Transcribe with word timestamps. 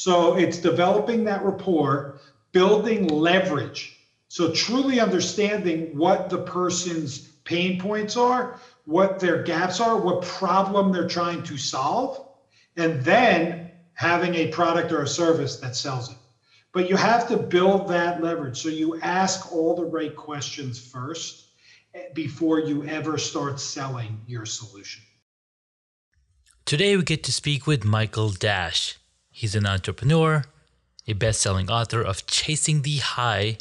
So 0.00 0.34
it's 0.34 0.56
developing 0.56 1.24
that 1.24 1.44
rapport, 1.44 2.20
building 2.52 3.06
leverage. 3.08 3.98
So 4.28 4.50
truly 4.50 4.98
understanding 4.98 5.94
what 5.94 6.30
the 6.30 6.38
person's 6.38 7.18
pain 7.44 7.78
points 7.78 8.16
are, 8.16 8.58
what 8.86 9.20
their 9.20 9.42
gaps 9.42 9.78
are, 9.78 10.00
what 10.00 10.22
problem 10.22 10.90
they're 10.90 11.06
trying 11.06 11.42
to 11.42 11.58
solve, 11.58 12.26
and 12.78 13.04
then 13.04 13.72
having 13.92 14.36
a 14.36 14.46
product 14.46 14.90
or 14.90 15.02
a 15.02 15.06
service 15.06 15.56
that 15.56 15.76
sells 15.76 16.10
it. 16.10 16.16
But 16.72 16.88
you 16.88 16.96
have 16.96 17.28
to 17.28 17.36
build 17.36 17.86
that 17.88 18.22
leverage. 18.22 18.58
So 18.58 18.70
you 18.70 18.98
ask 19.02 19.52
all 19.52 19.74
the 19.74 19.84
right 19.84 20.16
questions 20.16 20.80
first 20.80 21.48
eh, 21.92 22.04
before 22.14 22.58
you 22.58 22.86
ever 22.86 23.18
start 23.18 23.60
selling 23.60 24.18
your 24.26 24.46
solution. 24.46 25.02
Today 26.64 26.96
we 26.96 27.02
get 27.02 27.22
to 27.24 27.32
speak 27.32 27.66
with 27.66 27.84
Michael 27.84 28.30
Dash. 28.30 28.96
He's 29.30 29.54
an 29.54 29.66
entrepreneur, 29.66 30.44
a 31.06 31.12
best 31.14 31.40
selling 31.40 31.70
author 31.70 32.02
of 32.02 32.26
Chasing 32.26 32.82
the 32.82 32.98
High, 32.98 33.58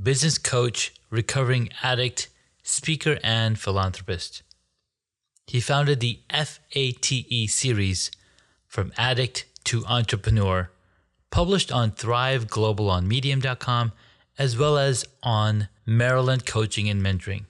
business 0.00 0.38
coach, 0.38 0.94
recovering 1.10 1.70
addict, 1.82 2.28
speaker, 2.62 3.18
and 3.22 3.58
philanthropist. 3.58 4.42
He 5.46 5.60
founded 5.60 6.00
the 6.00 6.20
FATE 6.30 7.48
series, 7.48 8.10
From 8.66 8.92
Addict 8.96 9.44
to 9.64 9.84
Entrepreneur 9.86 10.70
published 11.30 11.70
on 11.70 11.90
Thrive 11.90 12.48
Global 12.48 12.90
on 12.90 13.06
Medium.com, 13.06 13.92
as 14.38 14.56
well 14.56 14.78
as 14.78 15.04
on 15.22 15.68
Maryland 15.84 16.46
Coaching 16.46 16.88
and 16.88 17.02
Mentoring. 17.02 17.44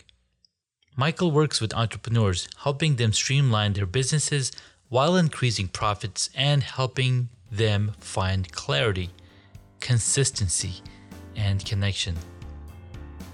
Michael 0.96 1.30
works 1.30 1.60
with 1.60 1.74
entrepreneurs, 1.74 2.48
helping 2.64 2.96
them 2.96 3.12
streamline 3.12 3.74
their 3.74 3.86
businesses 3.86 4.50
while 4.88 5.16
increasing 5.16 5.68
profits 5.68 6.30
and 6.34 6.62
helping 6.62 7.28
them 7.50 7.92
find 7.98 8.50
clarity, 8.52 9.10
consistency, 9.80 10.82
and 11.36 11.64
connection. 11.64 12.16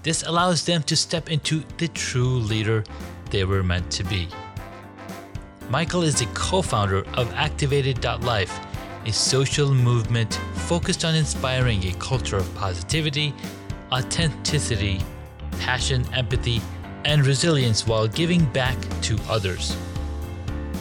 This 0.03 0.23
allows 0.23 0.65
them 0.65 0.83
to 0.83 0.95
step 0.95 1.29
into 1.29 1.63
the 1.77 1.87
true 1.87 2.37
leader 2.39 2.83
they 3.29 3.45
were 3.45 3.63
meant 3.63 3.89
to 3.91 4.03
be. 4.03 4.27
Michael 5.69 6.03
is 6.03 6.19
the 6.19 6.27
co 6.33 6.61
founder 6.61 7.05
of 7.13 7.33
Activated.life 7.33 8.59
a 9.05 9.11
social 9.11 9.73
movement 9.73 10.35
focused 10.53 11.03
on 11.03 11.15
inspiring 11.15 11.83
a 11.85 11.93
culture 11.93 12.37
of 12.37 12.55
positivity, 12.55 13.33
authenticity, 13.91 15.01
passion, 15.59 16.05
empathy, 16.13 16.61
and 17.05 17.25
resilience 17.25 17.85
while 17.85 18.07
giving 18.07 18.45
back 18.53 18.77
to 19.01 19.17
others. 19.27 19.75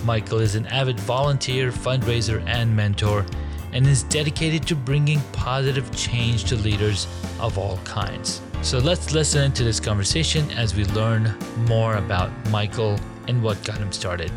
Michael 0.05 0.39
is 0.39 0.55
an 0.55 0.67
avid 0.67 0.98
volunteer, 1.00 1.70
fundraiser, 1.70 2.42
and 2.47 2.75
mentor, 2.75 3.25
and 3.72 3.86
is 3.86 4.03
dedicated 4.05 4.67
to 4.67 4.77
bringing 4.77 5.20
positive 5.33 5.94
change 5.97 6.44
to 6.44 6.56
leaders 6.56 7.06
of 7.41 7.59
all 7.59 7.78
kinds. 7.78 8.41
So 8.62 8.78
let's 8.78 9.12
listen 9.12 9.53
to 9.53 9.64
this 9.64 9.81
conversation 9.81 10.50
as 10.53 10.75
we 10.75 10.84
learn 10.86 11.34
more 11.67 11.97
about 11.97 12.31
Michael 12.50 12.98
and 13.28 13.42
what 13.42 13.62
got 13.64 13.78
him 13.78 13.92
started. 13.92 14.31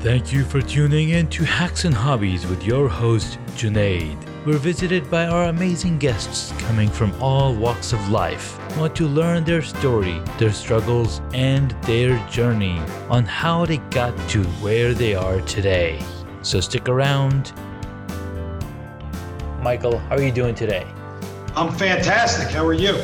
Thank 0.00 0.32
you 0.32 0.44
for 0.44 0.62
tuning 0.62 1.10
in 1.10 1.28
to 1.28 1.44
Hacks 1.44 1.84
and 1.84 1.94
Hobbies 1.94 2.46
with 2.46 2.64
your 2.64 2.88
host, 2.88 3.38
Junaid. 3.56 4.29
We're 4.46 4.56
visited 4.56 5.10
by 5.10 5.26
our 5.26 5.50
amazing 5.50 5.98
guests 5.98 6.50
coming 6.62 6.88
from 6.88 7.12
all 7.20 7.54
walks 7.54 7.92
of 7.92 8.08
life. 8.08 8.58
Want 8.78 8.96
to 8.96 9.06
learn 9.06 9.44
their 9.44 9.60
story, 9.60 10.18
their 10.38 10.50
struggles, 10.50 11.20
and 11.34 11.72
their 11.82 12.16
journey 12.26 12.80
on 13.10 13.26
how 13.26 13.66
they 13.66 13.76
got 13.90 14.16
to 14.30 14.42
where 14.62 14.94
they 14.94 15.14
are 15.14 15.42
today. 15.42 16.00
So 16.40 16.58
stick 16.60 16.88
around. 16.88 17.52
Michael, 19.60 19.98
how 19.98 20.16
are 20.16 20.22
you 20.22 20.32
doing 20.32 20.54
today? 20.54 20.86
I'm 21.54 21.70
fantastic. 21.74 22.48
How 22.48 22.64
are 22.64 22.72
you? 22.72 22.98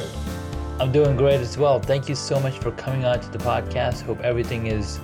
I'm 0.81 0.91
doing 0.91 1.19
great 1.19 1.41
as 1.41 1.59
well. 1.59 1.81
Thank 1.81 2.09
you 2.09 2.15
so 2.15 2.41
much 2.41 2.57
for 2.61 2.71
coming 2.71 3.05
on 3.05 3.21
to 3.21 3.29
the 3.31 3.39
podcast. 3.39 4.01
Hope 4.01 4.21
everything 4.21 4.69
is 4.69 5.01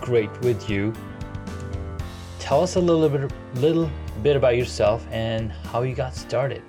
great 0.00 0.30
with 0.42 0.70
you. 0.70 0.92
Tell 2.38 2.62
us 2.62 2.76
a 2.76 2.80
little 2.80 3.08
bit, 3.08 3.32
little 3.56 3.90
bit 4.22 4.36
about 4.36 4.56
yourself 4.56 5.06
and 5.10 5.52
how 5.52 5.82
you 5.82 5.94
got 5.94 6.14
started. 6.14 6.62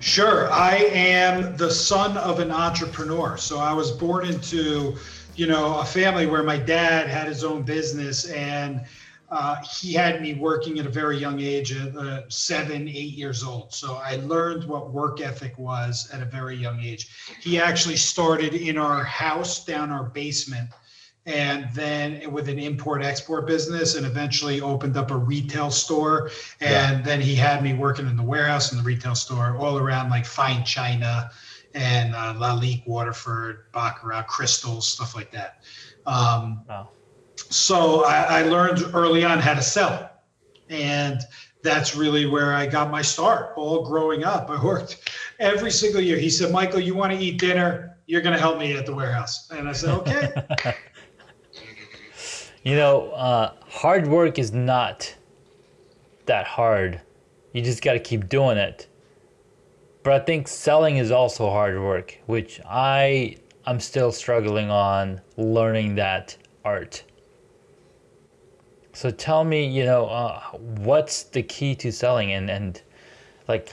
Sure. 0.00 0.50
I 0.50 0.76
am 0.76 1.56
the 1.56 1.70
son 1.70 2.16
of 2.16 2.40
an 2.40 2.50
entrepreneur. 2.50 3.36
So 3.36 3.58
I 3.58 3.72
was 3.72 3.90
born 3.90 4.26
into, 4.26 4.96
you 5.36 5.46
know, 5.46 5.78
a 5.78 5.84
family 5.84 6.26
where 6.26 6.42
my 6.42 6.56
dad 6.56 7.06
had 7.08 7.28
his 7.28 7.44
own 7.44 7.62
business 7.62 8.30
and 8.30 8.80
uh, 9.30 9.56
he 9.62 9.92
had 9.92 10.20
me 10.20 10.34
working 10.34 10.78
at 10.80 10.86
a 10.86 10.88
very 10.88 11.16
young 11.16 11.38
age, 11.38 11.72
at 11.76 11.94
uh, 11.94 12.22
seven, 12.28 12.88
eight 12.88 13.14
years 13.14 13.44
old. 13.44 13.72
So 13.72 13.94
I 13.94 14.16
learned 14.16 14.64
what 14.64 14.90
work 14.90 15.20
ethic 15.20 15.56
was 15.56 16.10
at 16.12 16.20
a 16.20 16.24
very 16.24 16.56
young 16.56 16.80
age. 16.80 17.10
He 17.40 17.60
actually 17.60 17.96
started 17.96 18.54
in 18.54 18.76
our 18.76 19.04
house 19.04 19.64
down 19.64 19.90
our 19.90 20.04
basement 20.04 20.70
and 21.26 21.68
then 21.74 22.30
with 22.32 22.48
an 22.48 22.58
import 22.58 23.02
export 23.02 23.46
business 23.46 23.94
and 23.94 24.06
eventually 24.06 24.60
opened 24.60 24.96
up 24.96 25.10
a 25.10 25.16
retail 25.16 25.70
store 25.70 26.30
and 26.60 26.98
yeah. 26.98 27.02
then 27.02 27.20
he 27.20 27.34
had 27.34 27.62
me 27.62 27.74
working 27.74 28.06
in 28.06 28.16
the 28.16 28.22
warehouse 28.22 28.72
and 28.72 28.80
the 28.80 28.84
retail 28.84 29.14
store 29.14 29.56
all 29.58 29.78
around 29.78 30.08
like 30.08 30.24
fine 30.24 30.64
china 30.64 31.30
and 31.74 32.14
uh, 32.14 32.34
Lalique, 32.34 32.86
Waterford, 32.86 33.70
Baccarat, 33.72 34.22
crystals, 34.24 34.88
stuff 34.88 35.14
like 35.14 35.30
that. 35.32 35.62
Um, 36.06 36.62
wow. 36.68 36.88
So 37.36 38.04
I, 38.04 38.40
I, 38.40 38.42
learned 38.42 38.82
early 38.94 39.24
on 39.24 39.38
how 39.38 39.54
to 39.54 39.62
sell, 39.62 40.10
and 40.68 41.20
that's 41.62 41.96
really 41.96 42.26
where 42.26 42.54
I 42.54 42.66
got 42.66 42.90
my 42.90 43.02
start. 43.02 43.54
All 43.56 43.84
growing 43.84 44.24
up, 44.24 44.50
I 44.50 44.62
worked 44.62 45.10
every 45.38 45.70
single 45.70 46.00
year. 46.00 46.18
He 46.18 46.30
said, 46.30 46.52
"Michael, 46.52 46.80
you 46.80 46.94
want 46.94 47.12
to 47.12 47.18
eat 47.18 47.38
dinner? 47.38 47.98
You're 48.06 48.20
going 48.20 48.34
to 48.34 48.40
help 48.40 48.58
me 48.58 48.76
at 48.76 48.86
the 48.86 48.94
warehouse." 48.94 49.50
And 49.50 49.68
I 49.68 49.72
said, 49.72 49.90
"Okay." 49.90 50.74
You 52.62 52.76
know, 52.76 53.10
uh, 53.12 53.54
hard 53.68 54.06
work 54.06 54.38
is 54.38 54.52
not 54.52 55.14
that 56.26 56.46
hard. 56.46 57.00
You 57.52 57.62
just 57.62 57.82
got 57.82 57.94
to 57.94 57.98
keep 57.98 58.28
doing 58.28 58.58
it. 58.58 58.86
But 60.02 60.12
I 60.14 60.24
think 60.24 60.46
selling 60.46 60.96
is 60.98 61.10
also 61.10 61.48
hard 61.50 61.80
work, 61.80 62.18
which 62.26 62.60
I 62.68 63.36
I'm 63.66 63.80
still 63.80 64.12
struggling 64.12 64.70
on 64.70 65.20
learning 65.36 65.94
that 65.96 66.36
art. 66.64 67.02
So 68.92 69.10
tell 69.10 69.44
me, 69.44 69.66
you 69.66 69.84
know, 69.84 70.06
uh, 70.06 70.40
what's 70.58 71.24
the 71.24 71.42
key 71.42 71.74
to 71.76 71.92
selling 71.92 72.32
and 72.32 72.50
and 72.50 72.82
like 73.48 73.72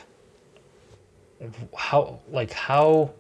how 1.76 2.20
like 2.30 2.52
how 2.52 3.12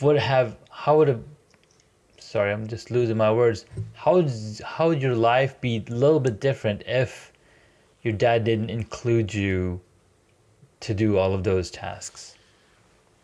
would 0.00 0.18
have 0.18 0.56
how 0.70 0.98
would 0.98 1.08
have 1.08 1.22
sorry, 2.22 2.52
I'm 2.52 2.66
just 2.66 2.90
losing 2.90 3.16
my 3.16 3.32
words. 3.32 3.64
How 3.94 4.26
how 4.64 4.88
would 4.88 5.02
your 5.02 5.14
life 5.14 5.60
be 5.60 5.84
a 5.88 5.92
little 5.92 6.20
bit 6.20 6.40
different 6.40 6.82
if 6.86 7.32
your 8.02 8.14
dad 8.14 8.44
didn't 8.44 8.70
include 8.70 9.32
you 9.34 9.80
to 10.80 10.94
do 10.94 11.18
all 11.18 11.34
of 11.34 11.44
those 11.44 11.70
tasks? 11.70 12.36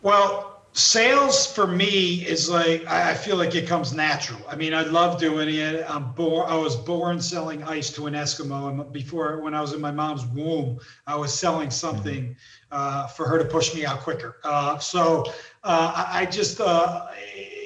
Well, 0.03 0.59
sales 0.73 1.53
for 1.53 1.67
me 1.67 2.25
is 2.25 2.49
like 2.49 2.87
I 2.87 3.15
feel 3.15 3.37
like 3.37 3.55
it 3.55 3.67
comes 3.67 3.93
natural. 3.93 4.41
I 4.49 4.55
mean, 4.55 4.73
I 4.75 4.83
love 4.83 5.19
doing 5.19 5.49
it. 5.49 5.85
I'm 5.89 6.13
born. 6.13 6.49
I 6.49 6.57
was 6.57 6.77
born 6.77 7.21
selling 7.21 7.63
ice 7.65 7.91
to 7.95 8.07
an 8.07 8.15
Eskimo, 8.15 8.71
and 8.71 8.93
before 8.93 9.41
when 9.41 9.55
I 9.55 9.61
was 9.61 9.73
in 9.73 9.81
my 9.81 9.91
mom's 9.91 10.25
womb, 10.27 10.79
I 11.07 11.17
was 11.17 11.37
selling 11.37 11.71
something 11.71 12.25
mm-hmm. 12.25 12.33
uh, 12.71 13.09
for 13.09 13.27
her 13.27 13.39
to 13.39 13.45
push 13.45 13.75
me 13.75 13.85
out 13.85 14.01
quicker. 14.01 14.37
Uh, 14.45 14.79
so 14.79 15.25
uh, 15.65 15.93
I, 15.97 16.21
I, 16.21 16.27
just 16.27 16.61
uh, 16.61 17.07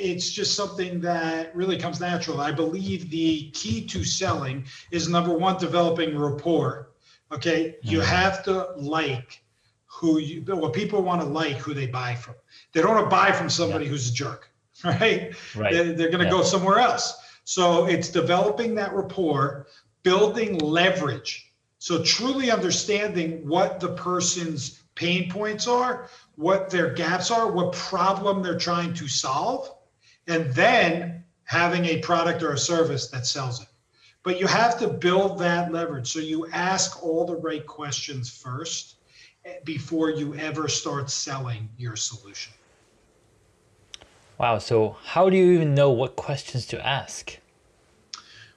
it's 0.03 0.31
just 0.31 0.55
something 0.55 1.01
that 1.01 1.55
really 1.55 1.79
comes 1.79 2.01
natural. 2.01 2.41
I 2.41 2.51
believe 2.51 3.11
the 3.11 3.51
key 3.53 3.87
to 3.87 4.05
selling 4.05 4.67
is 4.91 5.09
number 5.09 5.33
one, 5.33 5.59
developing 5.59 6.19
rapport. 6.19 6.91
Okay, 7.31 7.77
you 7.83 7.99
mm-hmm. 7.99 8.09
have 8.09 8.43
to 8.45 8.73
like 8.77 9.43
who 9.87 10.19
you 10.19 10.43
what 10.43 10.73
people 10.73 11.03
want 11.03 11.21
to 11.21 11.27
like 11.27 11.57
who 11.57 11.73
they 11.73 11.87
buy 11.87 12.15
from. 12.15 12.35
They 12.73 12.83
don't 12.83 12.95
want 12.95 13.07
to 13.07 13.11
buy 13.11 13.33
from 13.33 13.49
somebody 13.49 13.85
yeah. 13.85 13.93
who's 13.93 14.11
a 14.11 14.13
jerk, 14.13 14.51
right? 14.85 15.35
Right. 15.55 15.73
They're, 15.73 15.93
they're 15.93 16.11
going 16.11 16.19
to 16.19 16.25
yeah. 16.25 16.31
go 16.31 16.43
somewhere 16.43 16.79
else. 16.79 17.17
So 17.45 17.87
it's 17.87 18.09
developing 18.09 18.75
that 18.77 18.93
rapport, 18.93 19.67
building 20.03 20.59
leverage. 20.59 21.53
So 21.79 22.03
truly 22.03 22.51
understanding 22.51 23.47
what 23.49 23.81
the 23.81 23.89
person's 23.95 24.83
pain 24.95 25.31
points 25.31 25.67
are, 25.67 26.09
what 26.37 26.71
their 26.71 26.91
gaps 26.91 27.31
are, 27.31 27.51
what 27.51 27.73
problem 27.73 28.43
they're 28.43 28.59
trying 28.59 28.95
to 28.95 29.09
solve, 29.09 29.75
and 30.29 30.53
then 30.55 31.25
having 31.45 31.85
a 31.87 31.99
product 31.99 32.43
or 32.43 32.53
a 32.53 32.59
service 32.59 33.09
that 33.09 33.27
sells 33.27 33.61
it. 33.61 33.69
But 34.23 34.39
you 34.39 34.47
have 34.47 34.79
to 34.79 34.89
build 34.89 35.39
that 35.41 35.73
leverage. 35.73 36.13
So 36.13 36.21
you 36.21 36.47
ask 36.53 37.03
all 37.03 37.25
the 37.27 37.37
right 37.37 37.67
questions 37.67 38.31
first 38.31 38.97
eh, 39.45 39.55
before 39.65 40.11
you 40.11 40.35
ever 40.37 40.69
start 40.69 41.11
selling 41.11 41.69
your 41.77 41.97
solution. 41.97 42.53
Wow. 44.39 44.59
So, 44.59 44.97
how 45.05 45.29
do 45.29 45.37
you 45.37 45.53
even 45.53 45.75
know 45.75 45.91
what 45.91 46.17
questions 46.17 46.67
to 46.67 46.85
ask? 46.87 47.39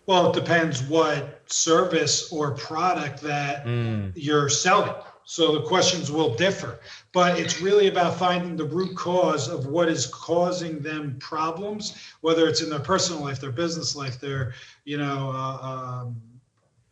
Well, 0.08 0.30
it 0.30 0.34
depends 0.34 0.84
what 0.84 1.42
service 1.48 2.32
or 2.32 2.52
product 2.52 3.22
that 3.22 3.66
Mm, 3.66 4.12
you're 4.16 4.50
selling. 4.50 4.94
So 5.28 5.54
the 5.54 5.64
questions 5.64 6.12
will 6.12 6.36
differ, 6.36 6.80
but 7.12 7.40
it's 7.40 7.60
really 7.60 7.88
about 7.88 8.16
finding 8.18 8.56
the 8.56 8.64
root 8.64 8.96
cause 8.96 9.48
of 9.48 9.66
what 9.66 9.90
is 9.90 10.06
causing 10.06 10.80
them 10.80 11.18
problems, 11.20 11.98
whether 12.22 12.48
it's 12.48 12.62
in 12.62 12.70
their 12.70 12.80
personal 12.80 13.24
life, 13.24 13.42
their 13.42 13.52
business 13.52 13.96
life, 13.96 14.20
their, 14.20 14.54
you 14.84 15.00
know, 15.00 15.32
uh, 15.34 15.68
um, 16.04 16.16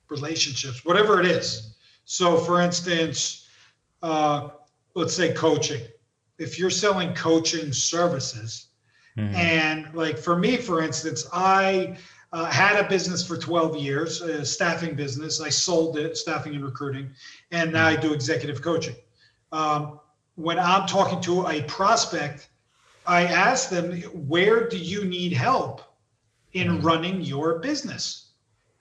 relationships, 0.10 0.84
whatever 0.84 1.20
it 1.20 1.28
is. 1.28 1.76
So 2.06 2.38
for 2.38 2.60
instance, 2.60 3.48
uh, 4.02 4.50
let's 4.96 5.14
say 5.14 5.34
coaching. 5.34 5.82
If 6.40 6.58
you're 6.58 6.72
selling 6.72 7.14
coaching 7.14 7.72
services, 7.72 8.68
mhm. 9.16 9.34
and 9.36 9.94
like 9.94 10.18
for 10.18 10.36
me, 10.38 10.58
for 10.58 10.82
instance, 10.82 11.28
I 11.32 11.98
uh, 12.34 12.46
had 12.46 12.84
a 12.84 12.90
business 12.90 13.26
for 13.26 13.38
12 13.38 13.78
years, 13.78 14.22
a 14.22 14.44
staffing 14.44 14.96
business. 14.96 15.40
I 15.40 15.50
sold 15.50 15.98
it, 15.98 16.18
staffing 16.18 16.56
and 16.56 16.66
recruiting, 16.66 17.12
and 17.52 17.72
now 17.72 17.88
I 17.88 17.96
do 17.96 18.12
executive 18.12 18.62
coaching. 18.62 18.96
Um, 19.52 20.00
when 20.36 20.58
I'm 20.58 20.88
talking 20.88 21.22
to 21.22 21.48
a 21.48 21.62
prospect, 21.64 22.50
I 23.06 23.26
ask 23.26 23.70
them, 23.70 24.02
where 24.02 24.68
do 24.68 24.78
you 24.78 25.06
need 25.06 25.34
help 25.34 25.82
in 26.54 26.80
Mhm. 26.80 26.84
running 26.84 27.22
your 27.22 27.60
business? 27.60 28.32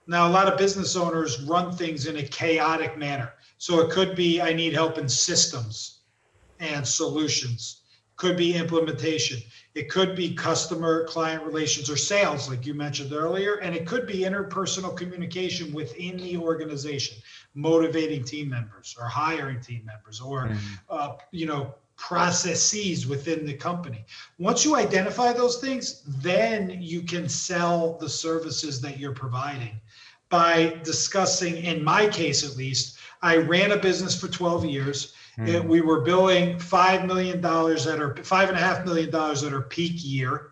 Now, 0.07 0.27
a 0.27 0.31
lot 0.31 0.51
of 0.51 0.57
business 0.57 0.95
owners 0.95 1.39
run 1.43 1.71
things 1.71 2.07
in 2.07 2.17
a 2.17 2.23
chaotic 2.23 2.97
manner. 2.97 3.33
So 3.59 3.79
it 3.81 3.91
could 3.91 4.15
be, 4.15 4.41
I 4.41 4.51
need 4.51 4.73
help 4.73 4.97
in 4.97 5.07
systems 5.07 5.99
and 6.59 6.87
solutions, 6.87 7.82
could 8.23 8.37
be 8.37 8.55
implementation. 8.55 9.37
It 9.75 9.89
could 9.89 10.15
be 10.15 10.33
customer 10.33 11.05
client 11.07 11.43
relations 11.43 11.89
or 11.89 11.97
sales, 11.97 12.49
like 12.49 12.65
you 12.65 12.73
mentioned 12.73 13.11
earlier, 13.11 13.55
and 13.55 13.75
it 13.75 13.85
could 13.85 14.07
be 14.07 14.19
interpersonal 14.19 14.95
communication 14.95 15.73
within 15.73 16.15
the 16.15 16.37
organization, 16.37 17.17
motivating 17.53 18.23
team 18.23 18.47
members 18.49 18.95
or 18.97 19.09
hiring 19.09 19.59
team 19.59 19.83
members 19.83 20.21
or, 20.21 20.47
Mhm. 20.47 20.57
uh, 20.89 21.09
you 21.31 21.45
know, 21.45 21.75
processes 21.97 23.05
within 23.05 23.45
the 23.45 23.53
company. 23.53 24.05
Once 24.39 24.63
you 24.63 24.77
identify 24.77 25.33
those 25.33 25.57
things, 25.57 26.03
then 26.07 26.77
you 26.79 27.01
can 27.01 27.27
sell 27.27 27.97
the 27.99 28.07
services 28.07 28.79
that 28.79 28.99
you're 28.99 29.11
providing 29.11 29.81
by 30.29 30.79
discussing, 30.85 31.57
in 31.57 31.83
my 31.83 32.07
case 32.07 32.41
at 32.49 32.55
least, 32.55 32.95
I 33.21 33.35
ran 33.35 33.73
a 33.73 33.77
business 33.77 34.17
for 34.17 34.29
12 34.29 34.63
years. 34.63 35.13
It- 35.37 35.65
we 35.65 35.81
were 35.81 36.01
billing 36.01 36.59
five 36.59 37.05
million 37.05 37.41
dollars 37.41 37.87
at 37.87 37.99
our 37.99 38.15
five 38.23 38.49
and 38.49 38.57
a 38.57 38.61
half 38.61 38.85
million 38.85 39.09
dollars 39.09 39.43
at 39.43 39.53
our 39.53 39.61
peak 39.63 39.93
year, 40.03 40.51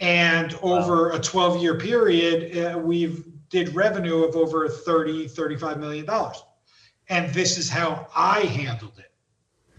and 0.00 0.54
over 0.62 1.10
a 1.10 1.18
12 1.18 1.62
year 1.62 1.76
period, 1.76 2.56
uh, 2.56 2.78
we've 2.78 3.24
did 3.50 3.74
revenue 3.74 4.24
of 4.24 4.36
over 4.36 4.68
30 4.68 5.26
35 5.26 5.78
million 5.80 6.04
dollars, 6.04 6.42
and 7.08 7.32
this 7.32 7.56
is 7.56 7.70
how 7.70 8.06
I 8.14 8.40
handled 8.40 8.98
it. 8.98 9.10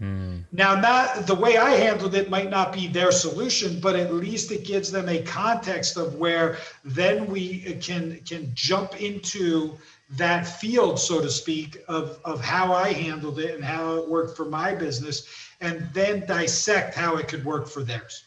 Mm, 0.02 0.44
Now, 0.50 0.74
not 0.80 1.26
the 1.26 1.34
way 1.34 1.58
I 1.58 1.70
handled 1.70 2.14
it 2.14 2.30
might 2.30 2.50
not 2.50 2.72
be 2.72 2.88
their 2.88 3.12
solution, 3.12 3.80
but 3.80 3.94
at 3.96 4.14
least 4.14 4.50
it 4.50 4.64
gives 4.64 4.90
them 4.90 5.08
a 5.08 5.22
context 5.22 5.96
of 5.98 6.14
where 6.14 6.56
then 6.84 7.26
we 7.26 7.74
can 7.80 8.20
can 8.26 8.50
jump 8.54 9.00
into 9.00 9.78
that 10.16 10.46
field, 10.46 10.98
so 10.98 11.20
to 11.20 11.30
speak, 11.30 11.82
of 11.88 12.18
of 12.24 12.40
how 12.40 12.72
I 12.72 12.92
handled 12.92 13.38
it 13.38 13.54
and 13.54 13.64
how 13.64 13.96
it 13.96 14.08
worked 14.08 14.36
for 14.36 14.44
my 14.44 14.74
business, 14.74 15.28
and 15.60 15.88
then 15.92 16.26
dissect 16.26 16.94
how 16.94 17.16
it 17.16 17.28
could 17.28 17.44
work 17.44 17.68
for 17.68 17.82
theirs. 17.82 18.24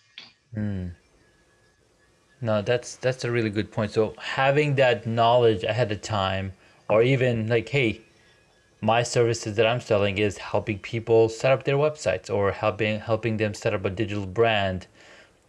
mm. 0.55 0.91
No, 2.41 2.61
that's 2.61 2.95
that's 2.97 3.23
a 3.23 3.31
really 3.31 3.49
good 3.49 3.71
point. 3.71 3.91
So 3.91 4.13
having 4.19 4.75
that 4.75 5.07
knowledge 5.07 5.63
ahead 5.63 5.91
of 5.91 6.01
time, 6.01 6.53
or 6.89 7.01
even 7.03 7.47
like, 7.47 7.69
hey, 7.69 8.01
my 8.81 9.03
services 9.03 9.55
that 9.55 9.65
I'm 9.65 9.81
selling 9.81 10.17
is 10.17 10.37
helping 10.37 10.79
people 10.79 11.29
set 11.29 11.51
up 11.51 11.63
their 11.63 11.77
websites, 11.77 12.29
or 12.29 12.51
helping 12.51 12.99
helping 12.99 13.37
them 13.37 13.53
set 13.53 13.73
up 13.73 13.85
a 13.85 13.89
digital 13.89 14.25
brand, 14.25 14.87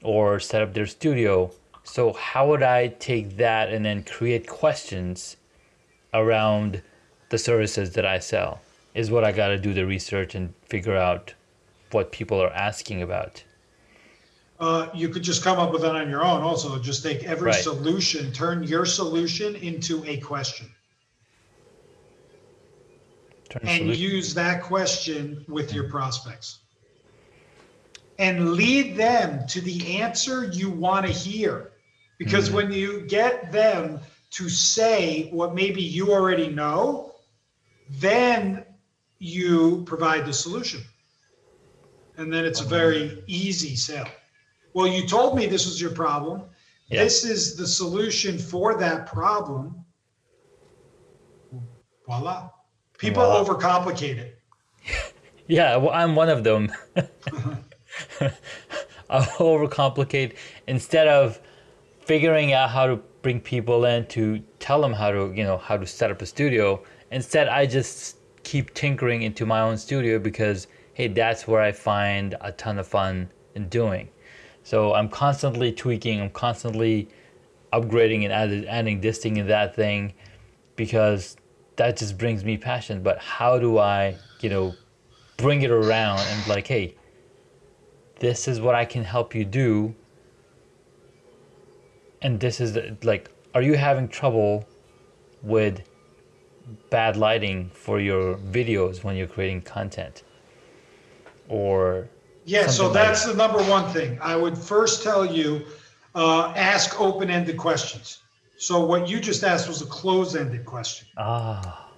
or 0.02 0.40
set 0.40 0.62
up 0.62 0.75
their 0.75 0.87
studio. 0.87 1.52
So 1.84 2.12
how 2.14 2.48
would 2.48 2.62
I 2.62 2.88
take 2.88 3.37
that 3.37 3.72
and 3.72 3.84
then 3.84 4.02
create 4.04 4.46
questions 4.48 5.37
around 6.14 6.81
the 7.28 7.37
services 7.38 7.90
that 7.93 8.06
I 8.06 8.19
sell? 8.20 8.61
Is 8.94 9.11
what 9.11 9.25
I 9.25 9.32
got 9.32 9.49
to 9.49 9.58
do 9.58 9.75
the 9.75 9.84
research 9.84 10.34
and 10.37 10.55
figure 10.69 10.96
out 10.96 11.34
what 11.90 12.12
people 12.12 12.40
are 12.40 12.52
asking 12.52 13.02
about. 13.02 13.43
Uh, 14.61 14.88
you 14.94 15.08
could 15.08 15.22
just 15.22 15.43
come 15.43 15.58
up 15.58 15.72
with 15.72 15.82
that 15.82 15.96
on 15.96 16.08
your 16.08 16.25
own. 16.25 16.43
Also, 16.43 16.78
just 16.78 17.02
take 17.02 17.25
every 17.25 17.50
Right. 17.50 17.62
solution, 17.62 18.32
turn 18.32 18.62
your 18.62 18.87
solution 18.87 19.56
into 19.56 20.05
a 20.06 20.16
question. 20.19 20.70
Turn 23.50 23.62
and 23.66 23.78
solution- 23.82 24.02
use 24.02 24.34
that 24.34 24.62
question 24.62 25.44
with 25.49 25.72
your 25.72 25.88
prospects 25.88 26.58
and 28.19 28.52
lead 28.55 28.96
them 28.96 29.46
to 29.49 29.61
the 29.61 29.99
answer 30.00 30.44
you 30.44 30.70
want 30.70 31.05
to 31.06 31.12
hear 31.12 31.72
because 32.19 32.50
when 32.50 32.72
you 32.72 33.00
get 33.02 33.50
them 33.50 34.00
to 34.34 34.48
say 34.48 35.28
what 35.31 35.54
maybe 35.54 35.82
you 35.82 36.12
already 36.12 36.48
know 36.48 37.14
then 37.90 38.64
you 39.19 39.82
provide 39.86 40.25
the 40.26 40.32
solution. 40.32 40.81
And 42.16 42.32
then 42.32 42.44
it's 42.44 42.60
a 42.60 42.64
very 42.64 43.22
easy 43.26 43.76
sale 43.76 44.08
well 44.75 44.86
you 44.88 45.06
told 45.06 45.36
me 45.36 45.46
this 45.46 45.64
was 45.64 45.81
your 45.81 45.92
problem. 45.92 46.42
Yeah. 46.88 47.02
this 47.02 47.25
is 47.25 47.56
the 47.56 47.66
solution 47.66 48.38
for 48.38 48.76
that 48.78 49.06
problem. 49.06 49.84
Voila. 52.06 52.50
People 52.98 53.22
overcomplicate 53.22 54.19
it. 54.19 54.40
Yeah, 55.46 55.76
well, 55.76 55.90
I'm 55.90 56.16
one 56.16 56.30
of 56.30 56.42
them. 56.42 56.72
I 59.10 59.20
overcomplicate 59.37 60.37
instead 60.66 61.06
of 61.06 61.38
figuring 62.00 62.54
out 62.54 62.70
how 62.70 62.87
to 62.87 63.02
bring 63.25 63.41
people 63.41 63.87
in 63.87 64.06
to 64.06 64.38
tell 64.61 64.82
them 64.82 64.93
how 64.93 65.11
to, 65.11 65.32
you 65.35 65.43
know, 65.43 65.56
how 65.56 65.79
to 65.79 65.87
set 65.87 66.11
up 66.11 66.21
a 66.21 66.26
studio. 66.26 66.81
Instead, 67.11 67.49
I 67.49 67.65
just 67.65 68.19
keep 68.44 68.75
tinkering 68.75 69.23
into 69.23 69.47
my 69.47 69.62
own 69.62 69.79
studio 69.79 70.19
because, 70.19 70.69
hey, 70.93 71.09
that's 71.09 71.49
where 71.49 71.62
I 71.62 71.73
find 71.73 72.37
a 72.43 72.53
ton 72.53 72.79
of 72.79 72.87
fun 72.87 73.31
in 73.55 73.69
doing. 73.71 74.11
So 74.62 74.93
I'm 74.93 75.09
constantly 75.09 75.73
tweaking. 75.73 76.21
I'm 76.21 76.31
constantly 76.31 77.09
upgrading 77.73 78.25
and 78.25 78.32
added, 78.32 78.67
adding 78.67 79.00
this 79.00 79.19
thing 79.19 79.38
and 79.38 79.49
that 79.49 79.75
thing 79.75 80.12
because 80.76 81.37
that 81.76 81.97
just 81.97 82.19
brings 82.19 82.44
me 82.44 82.59
passion. 82.59 83.03
But 83.03 83.19
how 83.19 83.59
do 83.59 83.78
I, 83.78 84.16
you 84.40 84.50
know, 84.50 84.75
bring 85.38 85.62
it 85.62 85.71
around 85.71 86.21
and 86.21 86.47
like, 86.47 86.66
hey, 86.66 86.95
this 88.21 88.49
is 88.49 88.61
what 88.61 88.75
I 88.75 88.85
can 88.85 89.02
help 89.02 89.35
you 89.35 89.47
do. 89.47 89.95
And 92.25 92.40
this 92.40 92.59
is 92.59 92.73
the, 92.73 92.97
like, 93.02 93.31
are 93.54 93.61
you 93.61 93.75
having 93.75 94.09
trouble 94.09 94.66
with 95.43 95.83
bad 96.88 97.19
lighting 97.19 97.71
for 97.75 98.00
your 98.00 98.37
videos 98.38 99.04
when 99.04 99.14
you're 99.14 99.26
creating 99.26 99.61
content? 99.61 100.23
Or 101.50 102.09
Yeah, 102.47 102.62
so 102.62 102.85
Something 102.85 102.95
like 102.95 103.09
that's 103.09 103.26
the 103.26 103.35
number 103.35 103.62
one 103.64 103.93
thing. 103.93 104.19
I 104.23 104.37
would 104.37 104.57
first 104.57 105.02
tell 105.02 105.26
you, 105.26 105.66
uh, 106.14 106.54
ask 106.57 106.99
open-ended 106.99 107.59
questions. 107.59 108.21
So 108.57 108.87
what 108.87 109.07
you 109.07 109.21
just 109.21 109.45
asked 109.45 109.69
was 109.69 109.83
a 109.83 109.87
closed-ended 109.87 110.64
question. 110.64 111.07
ah, 111.19 111.90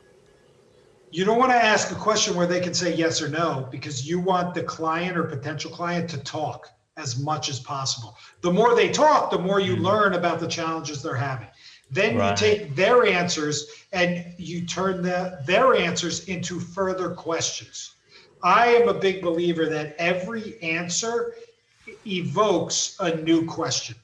You 1.13 1.25
don't 1.25 1.39
want 1.39 1.53
to 1.53 1.65
ask 1.73 1.93
a 1.93 1.95
question 1.95 2.35
where 2.35 2.49
they 2.49 2.59
can 2.61 2.75
say 2.75 2.93
yes 2.93 3.23
or 3.23 3.29
no 3.29 3.69
because 3.71 4.09
you 4.09 4.19
want 4.19 4.55
the 4.55 4.65
client 4.65 5.17
or 5.17 5.23
potential 5.23 5.71
client 5.71 6.11
to 6.11 6.19
talk 6.19 6.69
as 6.97 7.19
much 7.19 7.49
as 7.49 7.61
possible. 7.61 8.17
The 8.41 8.51
more 8.51 8.75
they 8.75 8.89
talk, 8.91 9.31
the 9.31 9.39
more 9.39 9.61
you 9.61 9.77
learn 9.77 10.15
about 10.15 10.41
the 10.41 10.49
challenges 10.49 11.03
they're 11.03 11.15
having. 11.15 11.49
Then 11.91 12.17
Right. 12.17 12.31
you 12.31 12.37
take 12.37 12.75
their 12.75 13.07
answers 13.07 13.67
and 13.93 14.35
you 14.39 14.67
turn 14.67 15.03
the, 15.03 15.39
their 15.47 15.75
answers 15.75 16.25
into 16.29 16.59
further 16.59 17.11
questions. 17.11 17.95
I 18.43 18.69
am 18.69 18.89
a 18.89 18.95
big 18.95 19.23
believer 19.23 19.67
that 19.67 19.95
every 19.99 20.61
answer 20.63 21.35
evokes 22.07 22.97
a 23.01 23.15
new 23.17 23.45
question. 23.47 23.97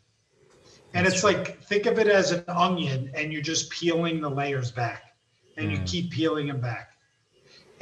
And 0.95 1.07
That's 1.07 1.17
it's 1.17 1.25
like, 1.25 1.63
think 1.65 1.87
of 1.87 1.99
it 1.99 2.07
as 2.09 2.31
an 2.31 2.45
onion 2.49 3.11
and 3.17 3.33
you're 3.33 3.43
just 3.43 3.71
peeling 3.71 4.21
the 4.21 4.29
layers 4.29 4.71
back 4.71 5.15
and 5.57 5.71
you 5.73 5.79
Mm. 5.79 5.87
keep 5.87 6.11
peeling 6.13 6.47
them 6.47 6.61
back. 6.61 6.92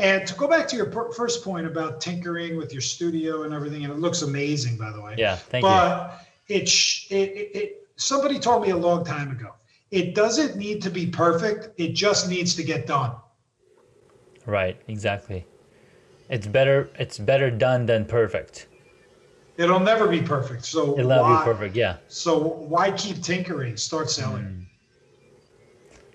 And 0.00 0.26
to 0.26 0.34
go 0.34 0.48
back 0.48 0.66
to 0.68 0.76
your 0.76 0.90
first 1.12 1.44
point 1.44 1.66
about 1.66 2.00
tinkering 2.00 2.56
with 2.56 2.72
your 2.72 2.80
studio 2.80 3.42
and 3.42 3.52
everything, 3.52 3.84
and 3.84 3.92
it 3.92 3.98
looks 3.98 4.22
amazing, 4.22 4.78
by 4.78 4.90
the 4.90 5.00
way. 5.00 5.14
yeah, 5.18 5.36
thank 5.36 5.62
you. 5.62 5.68
but 5.68 6.26
it, 6.48 6.66
sh- 6.66 7.10
it, 7.10 7.30
it, 7.30 7.56
it, 7.56 7.88
somebody 7.96 8.38
told 8.38 8.62
me 8.62 8.70
a 8.70 8.76
long 8.76 9.04
time 9.04 9.30
ago, 9.30 9.54
it 9.90 10.14
doesn't 10.14 10.56
need 10.56 10.80
to 10.82 10.90
be 10.90 11.06
perfect. 11.06 11.68
It 11.78 11.92
just 11.92 12.30
needs 12.30 12.54
to 12.54 12.62
get 12.62 12.86
done. 12.86 13.12
Right, 14.46 14.80
exactly. 14.88 15.44
It's 16.30 16.46
better. 16.46 16.88
It's 16.98 17.18
better 17.18 17.50
done 17.50 17.84
than 17.84 18.06
perfect. 18.06 18.68
It'll 19.58 19.80
never 19.80 20.08
be 20.08 20.22
perfect. 20.22 20.64
So 20.64 20.98
It'll 20.98 21.10
never 21.10 21.22
why, 21.22 21.38
be 21.40 21.44
perfect. 21.44 21.76
Yeah. 21.76 21.96
So 22.08 22.38
why 22.38 22.92
keep 22.92 23.22
tinkering? 23.22 23.76
Start 23.76 24.10
selling. 24.10 24.44
Mm. 24.44 24.59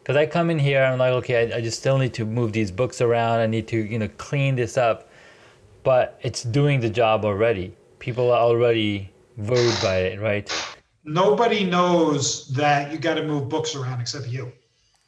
Because 0.05 0.17
I 0.17 0.27
come 0.27 0.51
in 0.51 0.59
here, 0.59 0.83
I'm 0.83 0.99
like, 0.99 1.13
okay, 1.13 1.51
I, 1.51 1.57
I 1.57 1.61
just 1.61 1.79
still 1.79 1.97
need 1.97 2.13
to 2.13 2.25
move 2.25 2.53
these 2.53 2.69
books 2.69 3.01
around. 3.01 3.39
I 3.39 3.47
need 3.47 3.67
to, 3.69 3.77
you 3.77 3.97
know, 3.97 4.07
clean 4.19 4.55
this 4.55 4.77
up, 4.77 5.09
but 5.81 6.19
it's 6.21 6.43
doing 6.43 6.79
the 6.79 6.91
job 6.91 7.25
already. 7.25 7.73
People 7.97 8.29
are 8.29 8.39
already 8.39 9.09
wooed 9.35 9.73
by 9.81 10.01
it, 10.01 10.21
right? 10.21 10.47
Nobody 11.05 11.63
knows 11.63 12.47
that 12.49 12.91
you 12.91 12.99
got 12.99 13.15
to 13.15 13.23
move 13.23 13.49
books 13.49 13.73
around 13.73 13.99
except 13.99 14.27
you. 14.27 14.51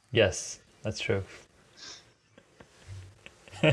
Yes, 0.09 0.61
that's 0.81 0.99
true. 0.99 1.23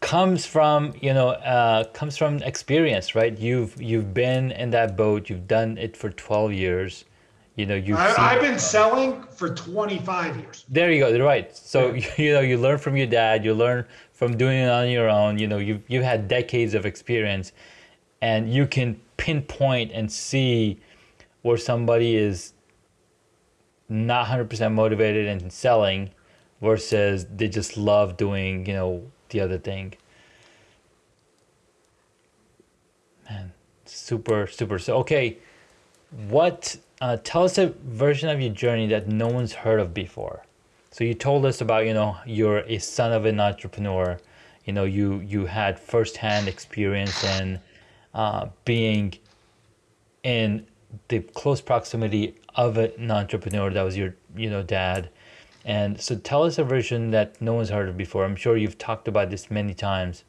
comes 0.00 0.46
from 0.46 0.94
you 1.02 1.12
know 1.12 1.28
uh, 1.28 1.84
comes 1.92 2.16
from 2.16 2.42
experience 2.42 3.14
right 3.14 3.38
you've 3.38 3.80
you've 3.80 4.14
been 4.14 4.52
in 4.52 4.70
that 4.70 4.96
boat 4.96 5.28
you've 5.28 5.46
done 5.46 5.76
it 5.76 5.96
for 5.96 6.08
12 6.10 6.52
years 6.52 7.04
you 7.58 7.66
know 7.66 7.74
you've 7.74 7.98
I, 7.98 8.14
I've 8.16 8.40
been 8.40 8.58
selling 8.58 9.20
for 9.24 9.52
25 9.52 10.36
years. 10.36 10.64
there 10.68 10.92
you 10.92 11.00
go 11.00 11.24
right. 11.24 11.54
So 11.54 11.92
you 12.16 12.32
know 12.32 12.40
you 12.40 12.56
learn 12.56 12.78
from 12.78 12.96
your 12.96 13.08
dad 13.08 13.44
you 13.44 13.52
learn 13.52 13.84
from 14.12 14.36
doing 14.36 14.60
it 14.60 14.70
on 14.70 14.88
your 14.88 15.08
own. 15.08 15.38
You 15.38 15.48
know 15.48 15.58
you've, 15.58 15.82
you've 15.88 16.04
had 16.04 16.28
decades 16.28 16.74
of 16.74 16.86
experience 16.86 17.52
and 18.22 18.52
you 18.52 18.66
can 18.66 19.00
pinpoint 19.16 19.90
and 19.92 20.10
see 20.10 20.78
where 21.42 21.56
somebody 21.56 22.14
is 22.16 22.52
not 23.88 24.26
100% 24.26 24.72
motivated 24.72 25.26
in 25.26 25.50
selling 25.50 26.10
versus 26.60 27.26
they 27.36 27.48
just 27.48 27.76
love 27.76 28.16
doing 28.16 28.66
you 28.66 28.74
know 28.74 29.02
the 29.30 29.40
other 29.40 29.58
thing. 29.58 29.94
Man 33.28 33.52
super 33.84 34.46
super. 34.46 34.78
So 34.78 34.98
okay 34.98 35.38
what 36.28 36.76
uh, 37.00 37.16
tell 37.22 37.44
us 37.44 37.58
a 37.58 37.74
version 37.84 38.28
of 38.28 38.40
your 38.40 38.52
journey 38.52 38.86
that 38.88 39.08
no 39.08 39.28
one's 39.28 39.52
heard 39.52 39.80
of 39.80 39.94
before. 39.94 40.44
So 40.90 41.04
you 41.04 41.14
told 41.14 41.44
us 41.46 41.60
about 41.60 41.86
you 41.86 41.94
know 41.94 42.16
you're 42.26 42.58
a 42.60 42.78
son 42.78 43.12
of 43.12 43.24
an 43.24 43.40
entrepreneur. 43.40 44.18
You 44.64 44.72
know 44.72 44.84
you 44.84 45.20
you 45.20 45.46
had 45.46 45.78
firsthand 45.78 46.48
experience 46.48 47.22
in 47.38 47.60
uh, 48.14 48.48
being 48.64 49.14
in 50.22 50.66
the 51.08 51.20
close 51.20 51.60
proximity 51.60 52.34
of 52.54 52.76
an 52.78 53.10
entrepreneur 53.10 53.70
that 53.70 53.82
was 53.82 53.96
your 53.96 54.14
you 54.36 54.50
know 54.50 54.62
dad. 54.62 55.10
And 55.64 56.00
so 56.00 56.16
tell 56.16 56.44
us 56.44 56.58
a 56.58 56.64
version 56.64 57.10
that 57.10 57.40
no 57.42 57.52
one's 57.54 57.68
heard 57.68 57.88
of 57.88 57.96
before. 57.96 58.24
I'm 58.24 58.36
sure 58.36 58.56
you've 58.56 58.78
talked 58.78 59.06
about 59.06 59.30
this 59.30 59.50
many 59.50 59.74
times 59.74 60.24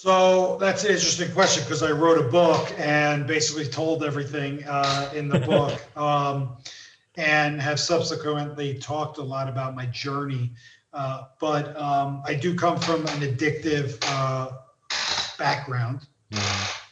So 0.00 0.56
that's 0.60 0.84
an 0.84 0.92
interesting 0.92 1.32
question 1.32 1.64
because 1.64 1.82
I 1.82 1.90
wrote 1.90 2.18
a 2.18 2.30
book 2.30 2.72
and 2.78 3.26
basically 3.26 3.64
told 3.66 4.04
everything 4.04 4.62
uh, 4.62 5.10
in 5.12 5.28
the 5.28 5.40
book 5.52 5.76
um, 5.96 6.56
and 7.16 7.60
have 7.60 7.80
subsequently 7.80 8.78
talked 8.78 9.18
a 9.18 9.24
lot 9.24 9.48
about 9.48 9.74
my 9.74 9.86
journey. 9.86 10.52
Uh, 10.92 11.24
but 11.40 11.76
um, 11.76 12.22
I 12.24 12.34
do 12.34 12.54
come 12.54 12.78
from 12.78 13.00
an 13.00 13.22
addictive 13.22 13.98
uh, 14.06 14.52
background. 15.36 16.06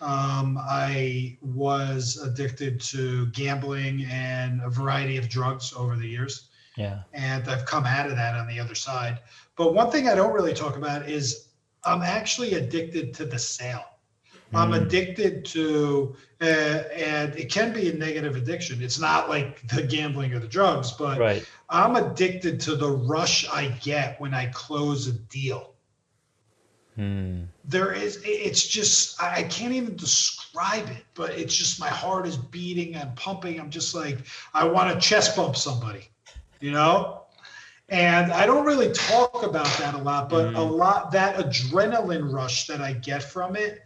Um, 0.01 0.59
I 0.61 1.39
was 1.41 2.21
addicted 2.21 2.81
to 2.81 3.27
gambling 3.27 4.05
and 4.11 4.61
a 4.63 4.69
variety 4.69 5.17
of 5.17 5.29
drugs 5.29 5.73
over 5.77 5.95
the 5.95 6.09
years 6.09 6.49
yeah 6.77 7.01
and 7.15 7.49
I've 7.49 7.65
come 7.65 7.87
out 7.87 8.11
of 8.11 8.17
that 8.17 8.35
on 8.35 8.47
the 8.47 8.61
other 8.61 8.75
side. 8.75 9.21
But 9.57 9.73
one 9.73 9.91
thing 9.91 10.09
I 10.09 10.15
don't 10.15 10.35
really 10.35 10.53
talk 10.53 10.77
about 10.77 11.09
is 11.09 11.46
I'm 11.87 12.03
actually 12.03 12.55
addicted 12.55 13.15
to 13.15 13.25
the 13.25 13.39
sale. 13.39 13.85
I'm 14.55 14.71
Mm. 14.71 14.83
addicted 14.83 15.45
to, 15.47 16.15
uh, 16.41 16.45
and 16.95 17.35
it 17.35 17.51
can 17.51 17.73
be 17.73 17.91
a 17.91 17.93
negative 17.93 18.37
addiction. 18.37 18.83
It's 18.83 18.99
not 18.99 19.29
like 19.29 19.67
the 19.69 19.83
gambling 19.83 20.35
or 20.35 20.39
the 20.39 20.47
drugs, 20.47 20.93
but 20.93 21.19
right 21.19 21.45
I'm 21.69 21.97
addicted 21.97 22.61
to 22.61 22.77
the 22.77 22.89
rush 22.89 23.49
I 23.49 23.69
get 23.83 24.21
when 24.21 24.33
I 24.35 24.47
close 24.47 25.09
a 25.09 25.13
deal. 25.13 25.75
Hmm. 26.95 27.43
There 27.65 27.93
is, 27.93 28.23
it's 28.25 28.67
just, 28.67 29.21
I 29.21 29.43
can't 29.43 29.73
even 29.73 29.97
describe 29.97 30.89
it, 30.89 31.05
but 31.15 31.31
it's 31.33 31.55
just 31.55 31.79
my 31.81 31.89
heart 31.89 32.27
is 32.27 32.37
beating 32.37 32.95
and 32.95 33.15
pumping. 33.17 33.61
I'm 33.61 33.71
just 33.71 33.95
like, 33.95 34.19
I 34.55 34.65
want 34.65 34.95
to 34.95 34.99
chest 35.07 35.37
bump 35.37 35.57
somebody, 35.57 36.09
you 36.61 36.71
know? 36.71 37.26
And 37.89 38.33
I 38.33 38.47
don't 38.47 38.67
really 38.67 38.93
talk 38.93 39.45
about 39.45 39.67
that 39.79 39.95
a 39.95 39.99
lot, 39.99 40.29
but 40.29 40.55
a 40.55 40.63
lot, 40.63 41.13
that 41.13 41.37
adrenaline 41.37 42.33
rush 42.33 42.67
that 42.67 42.81
I 42.81 42.95
get 42.95 43.23
from 43.23 43.55
it 43.55 43.83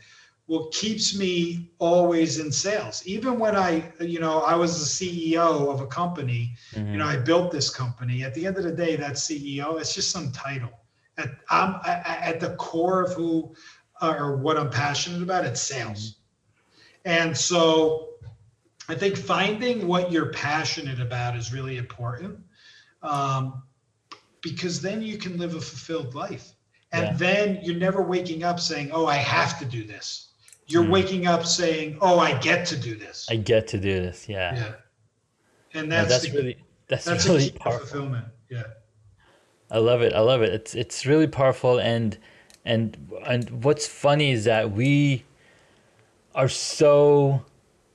what 0.46 0.72
keeps 0.72 1.16
me 1.16 1.70
always 1.78 2.40
in 2.40 2.50
sales. 2.50 3.06
Even 3.06 3.38
when 3.38 3.54
I, 3.54 3.92
you 4.00 4.18
know, 4.18 4.40
I 4.40 4.56
was 4.56 4.98
the 4.98 5.30
CEO 5.36 5.72
of 5.72 5.80
a 5.80 5.86
company, 5.86 6.54
you 6.74 6.96
know, 6.96 7.06
I 7.06 7.18
built 7.18 7.52
this 7.52 7.70
company. 7.70 8.24
At 8.24 8.34
the 8.34 8.46
end 8.48 8.56
of 8.56 8.64
the 8.64 8.72
day, 8.72 8.96
that 8.96 9.12
CEO, 9.12 9.78
it's 9.78 9.94
just 9.94 10.10
some 10.10 10.32
title. 10.32 10.72
At, 11.18 11.28
I'm 11.50 11.76
I- 11.84 12.18
at 12.20 12.40
the 12.40 12.56
core 12.56 13.00
of 13.00 13.12
who 13.12 13.54
uh, 14.00 14.16
or 14.18 14.38
what 14.38 14.56
I'm 14.58 14.70
passionate 14.70 15.22
about, 15.22 15.44
it's 15.44 15.62
sales. 15.62 16.16
And 17.04 17.36
so 17.36 18.14
I 18.88 18.96
think 18.96 19.16
finding 19.16 19.86
what 19.86 20.10
you're 20.10 20.32
passionate 20.32 21.00
about 21.00 21.36
is 21.36 21.52
really 21.52 21.76
important 21.76 22.40
um, 23.02 23.62
because 24.42 24.80
then 24.80 25.02
you 25.02 25.18
can 25.18 25.38
live 25.38 25.54
a 25.54 25.60
fulfilled 25.60 26.14
life. 26.14 26.52
And 26.92 27.04
Yeah. 27.04 27.12
then 27.14 27.60
you're 27.62 27.76
never 27.76 28.02
waking 28.02 28.42
up 28.42 28.58
saying, 28.58 28.90
oh, 28.92 29.06
I 29.06 29.16
have 29.16 29.58
to 29.60 29.64
do 29.64 29.84
this. 29.84 30.28
You're 30.66 30.84
Mm. 30.84 30.90
waking 30.90 31.26
up 31.26 31.46
saying, 31.46 31.98
oh, 32.00 32.18
I 32.18 32.38
get 32.38 32.66
to 32.66 32.76
do 32.76 32.96
this. 32.96 33.26
i 33.30 33.36
get 33.36 33.66
to 33.68 33.78
do 33.78 34.00
this 34.00 34.28
yeah, 34.28 34.54
yeah. 34.54 34.72
And 35.74 35.90
that's, 35.90 36.08
that's 36.08 36.24
the, 36.24 36.32
really 36.32 36.56
that's, 36.88 37.04
that's 37.04 37.26
really 37.26 37.50
powerful 37.50 37.86
fulfillment. 37.86 38.26
Yeah. 38.48 38.64
I 39.70 39.78
love 39.78 40.02
it. 40.02 40.12
I 40.12 40.20
love 40.20 40.42
it. 40.42 40.52
It's 40.52 40.74
it's 40.74 41.06
really 41.06 41.28
powerful 41.28 41.78
and 41.78 42.18
and 42.64 42.96
and 43.24 43.64
what's 43.64 43.86
funny 43.86 44.32
is 44.32 44.44
that 44.44 44.72
we 44.72 45.24
are 46.34 46.48
so 46.48 47.44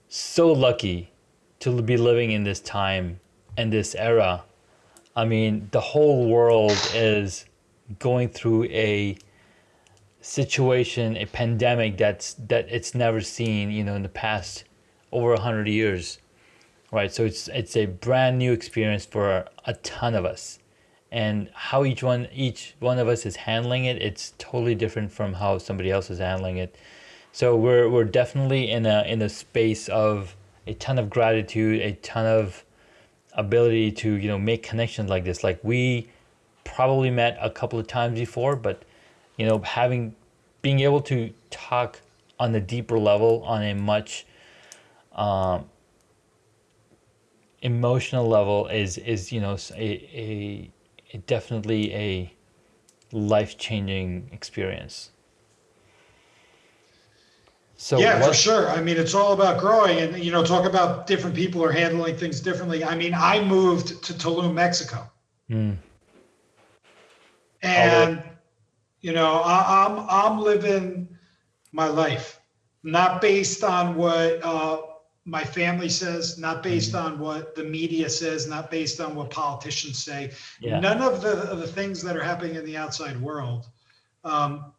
so 0.07 0.51
lucky 0.51 1.11
to 1.59 1.81
be 1.81 1.97
living 1.97 2.31
in 2.31 2.43
this 2.43 2.61
time 2.61 3.19
and 3.57 3.73
this 3.73 3.95
era. 3.95 4.43
I 5.15 5.25
mean, 5.25 5.69
the 5.71 5.79
whole 5.79 6.27
world 6.27 6.77
is 6.93 7.45
going 7.99 8.29
through 8.29 8.65
a 8.65 9.17
situation, 10.19 11.15
a 11.17 11.25
pandemic 11.25 11.97
that's 11.97 12.33
that 12.33 12.67
it's 12.69 12.93
never 12.93 13.21
seen, 13.21 13.71
you 13.71 13.83
know, 13.83 13.95
in 13.95 14.03
the 14.03 14.09
past 14.09 14.65
over 15.11 15.33
a 15.33 15.39
hundred 15.39 15.67
years, 15.67 16.17
right? 16.91 17.13
So 17.13 17.23
it's 17.23 17.47
it's 17.49 17.77
a 17.77 17.85
brand 17.85 18.37
new 18.39 18.51
experience 18.51 19.05
for 19.05 19.45
a 19.65 19.73
ton 19.75 20.15
of 20.15 20.25
us, 20.25 20.59
and 21.11 21.49
how 21.53 21.85
each 21.85 22.03
one 22.03 22.27
each 22.33 22.75
one 22.79 22.99
of 22.99 23.07
us 23.07 23.25
is 23.25 23.37
handling 23.37 23.85
it, 23.85 24.01
it's 24.01 24.33
totally 24.37 24.75
different 24.75 25.11
from 25.11 25.33
how 25.33 25.59
somebody 25.59 25.91
else 25.91 26.09
is 26.09 26.19
handling 26.19 26.57
it. 26.57 26.75
So 27.31 27.55
we're 27.55 27.89
we're 27.89 28.03
definitely 28.03 28.69
in 28.69 28.85
a 28.85 29.03
in 29.03 29.21
a 29.21 29.29
space 29.29 29.87
of 29.87 30.35
a 30.67 30.73
ton 30.73 30.99
of 30.99 31.09
gratitude, 31.09 31.79
a 31.81 31.93
ton 31.93 32.25
of 32.25 32.64
ability 33.35 33.91
to 33.91 34.13
you 34.13 34.27
know 34.27 34.39
make 34.39 34.63
connections 34.63 35.09
like 35.09 35.23
this. 35.23 35.43
Like 35.43 35.59
we 35.63 36.09
probably 36.63 37.09
met 37.09 37.37
a 37.41 37.49
couple 37.49 37.79
of 37.79 37.87
times 37.87 38.19
before, 38.19 38.55
but 38.55 38.83
you 39.37 39.45
know 39.45 39.59
having 39.59 40.15
being 40.61 40.79
able 40.79 41.01
to 41.01 41.31
talk 41.49 42.01
on 42.39 42.53
a 42.55 42.59
deeper 42.59 42.97
level 42.97 43.43
on 43.43 43.63
a 43.63 43.73
much 43.73 44.25
um, 45.13 45.65
emotional 47.61 48.27
level 48.27 48.67
is 48.67 48.97
is 48.97 49.31
you 49.31 49.41
know 49.41 49.57
a, 49.75 49.83
a, 49.83 50.71
a 51.13 51.17
definitely 51.19 51.93
a 51.93 52.33
life 53.11 53.57
changing 53.57 54.29
experience. 54.31 55.11
So 57.77 57.99
yeah, 57.99 58.25
for 58.25 58.33
sure. 58.33 58.69
I 58.69 58.81
mean, 58.81 58.97
it's 58.97 59.13
all 59.13 59.33
about 59.33 59.59
growing 59.59 59.99
and, 59.99 60.23
you 60.23 60.31
know, 60.31 60.43
talk 60.43 60.65
about 60.65 61.07
different 61.07 61.35
people 61.35 61.63
are 61.63 61.71
handling 61.71 62.15
things 62.15 62.39
differently. 62.39 62.83
I 62.83 62.95
mean, 62.95 63.13
I 63.13 63.43
moved 63.43 64.03
to 64.03 64.13
Tulum, 64.13 64.53
Mexico. 64.53 65.11
Mm, 65.49 65.77
And, 67.61 68.23
you 69.01 69.11
know, 69.11 69.41
I, 69.41 69.85
I'm, 69.85 70.05
I'm 70.09 70.39
living 70.39 71.09
my 71.73 71.87
life, 71.87 72.39
not 72.83 73.21
based 73.21 73.63
on 73.63 73.95
what 73.95 74.43
uh, 74.43 74.81
my 75.25 75.43
family 75.43 75.89
says, 75.89 76.37
not 76.37 76.63
based 76.63 76.95
on 76.95 77.19
what 77.19 77.55
the 77.55 77.63
media 77.63 78.09
says, 78.09 78.47
not 78.47 78.71
based 78.71 79.01
on 79.01 79.15
what 79.15 79.31
politicians 79.31 80.01
say. 80.01 80.31
Yeah. 80.61 80.79
None 80.79 81.01
of 81.01 81.21
the, 81.21 81.33
of 81.51 81.59
the 81.59 81.67
things 81.67 82.01
that 82.03 82.15
are 82.15 82.23
happening 82.23 82.55
in 82.55 82.65
the 82.65 82.77
outside 82.77 83.19
world 83.19 83.67
um, 84.23 84.71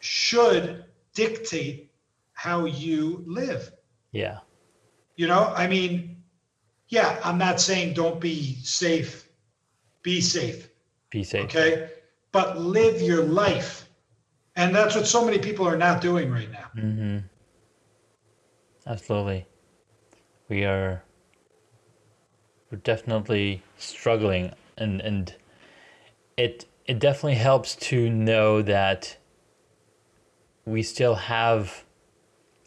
should 0.00 0.84
dictate 1.14 1.91
how 2.34 2.64
you 2.66 3.22
live. 3.26 3.72
yeah. 4.12 4.38
You 5.16 5.26
know, 5.28 5.52
I 5.54 5.66
mean, 5.66 6.22
yeah, 6.88 7.20
I'm 7.22 7.36
not 7.38 7.60
saying 7.60 7.94
don't 7.94 8.18
be 8.20 8.56
safe, 8.62 9.28
be 10.02 10.20
safe, 10.20 10.68
Be 11.10 11.22
safe. 11.22 11.44
okay? 11.44 11.90
But 12.32 12.58
live 12.58 13.00
your 13.02 13.22
life. 13.22 13.88
And 14.56 14.74
that's 14.74 14.94
what 14.96 15.06
so 15.06 15.24
many 15.24 15.38
people 15.38 15.66
are 15.68 15.76
not 15.76 16.00
doing 16.00 16.30
right 16.30 16.50
now. 16.50 16.70
hmm 16.74 17.18
Absolutely. 18.86 19.46
We 20.48 20.64
are 20.64 21.02
we're 22.70 22.78
definitely 22.78 23.62
struggling 23.76 24.52
and 24.76 25.00
and 25.02 25.34
it 26.36 26.66
it 26.86 26.98
definitely 26.98 27.36
helps 27.36 27.76
to 27.76 28.10
know 28.10 28.62
that 28.62 29.16
we 30.64 30.82
still 30.82 31.14
have 31.14 31.84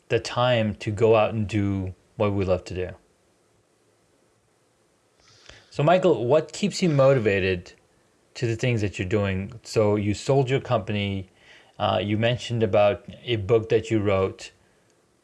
the 0.09 0.19
time 0.19 0.75
to 0.75 0.91
go 0.91 1.15
out 1.15 1.33
and 1.33 1.47
do 1.47 1.93
what 2.15 2.33
we 2.33 2.45
love 2.45 2.63
to 2.65 2.75
do. 2.75 2.89
So 5.69 5.83
Michael, 5.83 6.25
what 6.25 6.53
keeps 6.53 6.81
you 6.81 6.89
motivated 6.89 7.73
to 8.35 8.47
the 8.47 8.55
things 8.55 8.81
that 8.81 8.97
you're 8.97 9.07
doing? 9.07 9.59
So 9.63 9.97
you 9.97 10.13
sold 10.13 10.49
your 10.49 10.61
company, 10.61 11.29
uh, 11.77 11.99
you 12.01 12.17
mentioned 12.17 12.63
about 12.63 13.05
a 13.23 13.35
book 13.37 13.69
that 13.69 13.91
you 13.91 13.99
wrote. 13.99 14.51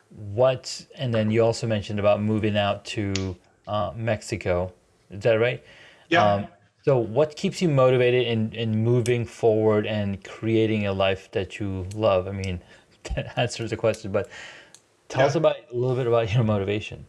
What 0.09 0.85
and 0.95 1.13
then 1.13 1.31
you 1.31 1.41
also 1.41 1.67
mentioned 1.67 1.99
about 1.99 2.21
moving 2.21 2.57
out 2.57 2.83
to 2.85 3.37
uh, 3.65 3.93
Mexico. 3.95 4.73
Is 5.09 5.23
that 5.23 5.35
right? 5.35 5.63
Yeah. 6.09 6.33
Um, 6.33 6.47
so 6.83 6.97
what 6.97 7.35
keeps 7.35 7.61
you 7.61 7.69
motivated 7.69 8.27
in, 8.27 8.51
in 8.53 8.83
moving 8.83 9.23
forward 9.23 9.85
and 9.85 10.21
creating 10.23 10.87
a 10.87 10.93
life 10.93 11.31
that 11.31 11.59
you 11.59 11.87
love? 11.93 12.27
I 12.27 12.31
mean, 12.31 12.61
that 13.15 13.37
answers 13.37 13.69
the 13.69 13.77
question, 13.77 14.11
but 14.11 14.29
tell 15.11 15.25
us 15.27 15.35
about 15.35 15.57
a 15.71 15.75
little 15.75 15.95
bit 15.95 16.07
about 16.07 16.33
your 16.33 16.43
motivation. 16.43 17.05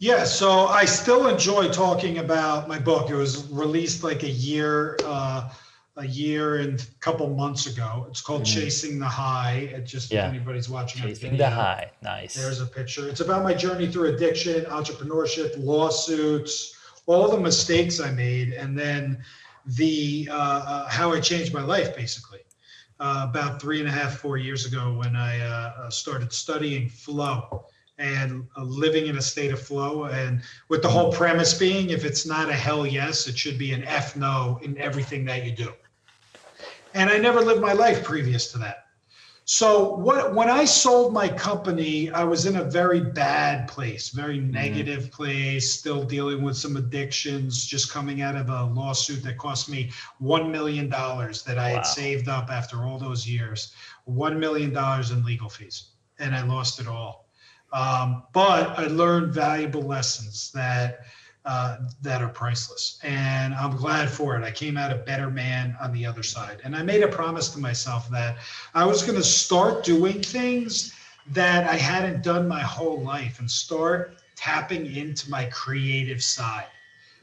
Yeah, 0.00 0.24
so 0.24 0.66
I 0.66 0.84
still 0.84 1.26
enjoy 1.26 1.68
talking 1.68 2.18
about 2.18 2.68
my 2.68 2.78
book. 2.78 3.10
It 3.10 3.14
was 3.16 3.48
released 3.50 4.04
like 4.04 4.22
a 4.22 4.30
year, 4.30 4.96
uh, 5.04 5.50
a 5.96 6.06
year 6.06 6.58
and 6.58 6.80
a 6.80 7.00
couple 7.00 7.28
months 7.34 7.66
ago. 7.66 8.06
It's 8.08 8.20
called 8.20 8.44
Chasing 8.44 9.00
the 9.00 9.08
High. 9.08 9.70
It 9.74 9.84
just 9.84 10.12
Yeah. 10.12 10.28
if 10.28 10.34
anybody's 10.34 10.68
watching 10.68 11.02
Chasing 11.02 11.36
the 11.36 11.50
high. 11.50 11.90
Nice. 12.02 12.34
There's 12.34 12.60
a 12.60 12.66
picture. 12.66 13.08
It's 13.08 13.20
about 13.20 13.42
my 13.42 13.54
journey 13.54 13.88
through 13.88 14.14
addiction, 14.14 14.64
entrepreneurship, 14.66 15.54
lawsuits, 15.58 16.76
all 17.06 17.28
the 17.28 17.40
mistakes 17.40 17.98
I 17.98 18.12
made, 18.12 18.52
and 18.52 18.78
then 18.78 19.18
the 19.66 20.28
uh, 20.30 20.34
uh, 20.34 20.88
how 20.88 21.12
I 21.12 21.20
changed 21.20 21.52
my 21.52 21.62
life 21.62 21.96
basically. 21.96 22.40
Uh, 23.00 23.26
about 23.30 23.60
three 23.62 23.78
and 23.78 23.88
a 23.88 23.92
half, 23.92 24.18
four 24.18 24.36
years 24.36 24.66
ago, 24.66 24.92
when 24.98 25.14
I 25.14 25.38
uh, 25.40 25.72
uh, 25.82 25.90
started 25.90 26.32
studying 26.32 26.88
flow 26.88 27.64
and 27.96 28.44
uh, 28.56 28.64
living 28.64 29.06
in 29.06 29.18
a 29.18 29.22
state 29.22 29.52
of 29.52 29.62
flow, 29.62 30.06
and 30.06 30.42
with 30.68 30.82
the 30.82 30.88
whole 30.88 31.12
premise 31.12 31.54
being, 31.54 31.90
if 31.90 32.04
it's 32.04 32.26
not 32.26 32.48
a 32.48 32.52
hell 32.52 32.84
yes, 32.84 33.28
it 33.28 33.38
should 33.38 33.56
be 33.56 33.72
an 33.72 33.84
F 33.84 34.16
no 34.16 34.58
in 34.62 34.76
everything 34.78 35.24
that 35.26 35.44
you 35.44 35.52
do. 35.52 35.72
And 36.94 37.08
I 37.08 37.18
never 37.18 37.40
lived 37.40 37.60
my 37.60 37.72
life 37.72 38.02
previous 38.02 38.50
to 38.52 38.58
that. 38.58 38.87
So 39.50 39.94
what 39.94 40.34
when 40.34 40.50
I 40.50 40.66
sold 40.66 41.14
my 41.14 41.26
company, 41.26 42.10
I 42.10 42.22
was 42.22 42.44
in 42.44 42.56
a 42.56 42.64
very 42.64 43.00
bad 43.00 43.66
place, 43.66 44.10
very 44.10 44.38
negative 44.38 45.10
place, 45.10 45.72
still 45.72 46.04
dealing 46.04 46.42
with 46.42 46.54
some 46.54 46.76
addictions, 46.76 47.64
just 47.64 47.90
coming 47.90 48.20
out 48.20 48.36
of 48.36 48.50
a 48.50 48.64
lawsuit 48.64 49.22
that 49.22 49.38
cost 49.38 49.70
me 49.70 49.90
one 50.18 50.52
million 50.52 50.90
dollars 50.90 51.44
that 51.44 51.56
I 51.58 51.70
Wow. 51.70 51.76
had 51.76 51.86
saved 51.86 52.28
up 52.28 52.50
after 52.50 52.84
all 52.84 52.98
those 52.98 53.26
years, 53.26 53.72
one 54.04 54.38
million 54.38 54.70
dollars 54.70 55.12
in 55.12 55.24
legal 55.24 55.48
fees, 55.48 55.92
and 56.18 56.36
I 56.36 56.42
lost 56.42 56.78
it 56.78 56.86
all. 56.86 57.30
Um, 57.72 58.24
but 58.34 58.78
I 58.78 58.88
learned 58.88 59.32
valuable 59.32 59.80
lessons 59.82 60.52
that 60.52 61.06
uh, 61.48 61.78
that 62.02 62.22
are 62.22 62.28
priceless, 62.28 63.00
and 63.02 63.54
I'm 63.54 63.76
glad 63.76 64.10
for 64.10 64.36
it. 64.36 64.44
I 64.44 64.52
came 64.52 64.76
out 64.76 64.92
a 64.92 64.96
better 64.96 65.30
man 65.30 65.76
on 65.80 65.92
the 65.92 66.06
other 66.06 66.22
side, 66.22 66.60
and 66.64 66.76
I 66.76 66.82
made 66.82 67.02
a 67.02 67.08
promise 67.08 67.48
to 67.54 67.58
myself 67.58 68.10
that 68.10 68.36
I 68.74 68.84
was 68.84 69.02
going 69.02 69.16
to 69.18 69.24
start 69.24 69.84
doing 69.84 70.22
things 70.22 70.92
that 71.32 71.68
I 71.68 71.76
hadn't 71.76 72.22
done 72.22 72.46
my 72.48 72.60
whole 72.60 73.00
life, 73.02 73.40
and 73.40 73.50
start 73.50 74.18
tapping 74.36 74.94
into 74.94 75.30
my 75.30 75.46
creative 75.46 76.22
side 76.22 76.66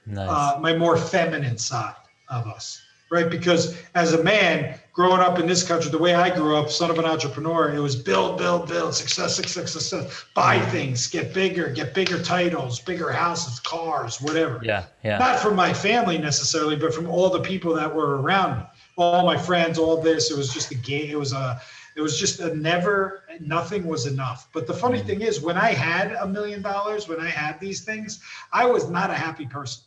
Nice. 0.05 0.29
uh, 0.29 0.57
my 0.61 0.75
more 0.75 0.97
feminine 0.97 1.57
side 1.57 1.95
of 2.29 2.47
us, 2.47 2.81
right? 3.11 3.29
Because 3.29 3.77
as 3.95 4.13
a 4.13 4.23
man 4.23 4.79
growing 4.95 5.19
up 5.19 5.39
in 5.39 5.45
this 5.45 5.61
country, 5.61 5.91
the 5.91 5.97
way 5.97 6.15
I 6.15 6.33
grew 6.33 6.55
up, 6.55 6.71
son 6.71 6.89
of 6.89 6.97
an 6.97 7.03
entrepreneur, 7.03 7.75
it 7.75 7.79
was 7.79 7.97
build, 7.97 8.37
build, 8.37 8.69
build, 8.69 8.95
success, 8.95 9.35
success, 9.35 9.73
success, 9.73 10.25
buy 10.33 10.57
things, 10.67 11.07
get 11.07 11.33
bigger, 11.33 11.67
get 11.67 11.93
bigger 11.93 12.17
titles, 12.23 12.79
bigger 12.79 13.11
houses, 13.11 13.59
cars, 13.59 14.21
whatever. 14.21 14.61
yeah. 14.63 14.85
Yeah. 15.03 15.17
Not 15.17 15.39
from 15.39 15.55
my 15.55 15.73
family 15.73 16.17
necessarily, 16.17 16.77
but 16.77 16.93
from 16.93 17.09
all 17.09 17.29
the 17.29 17.41
people 17.41 17.73
that 17.75 17.93
were 17.93 18.21
around 18.21 18.59
me, 18.59 18.65
all 18.97 19.25
my 19.25 19.37
friends, 19.37 19.77
all 19.77 20.01
this. 20.01 20.31
It 20.31 20.37
was 20.37 20.53
just 20.53 20.71
a 20.71 20.75
game. 20.75 21.11
It 21.11 21.19
was 21.19 21.33
a, 21.33 21.61
it 21.97 22.01
was 22.01 22.17
just 22.17 22.39
a 22.39 22.55
never, 22.55 23.23
nothing 23.41 23.85
was 23.85 24.05
enough. 24.05 24.47
But 24.53 24.65
the 24.65 24.73
funny 24.73 25.01
mm. 25.01 25.05
thing 25.05 25.21
is, 25.21 25.41
when 25.41 25.57
I 25.57 25.73
had 25.73 26.13
a 26.13 26.25
million 26.25 26.61
dollars, 26.61 27.09
when 27.09 27.19
I 27.19 27.29
had 27.29 27.59
these 27.59 27.83
things, 27.83 28.21
I 28.53 28.65
was 28.65 28.89
not 28.89 29.09
a 29.09 29.15
happy 29.15 29.45
person. 29.45 29.83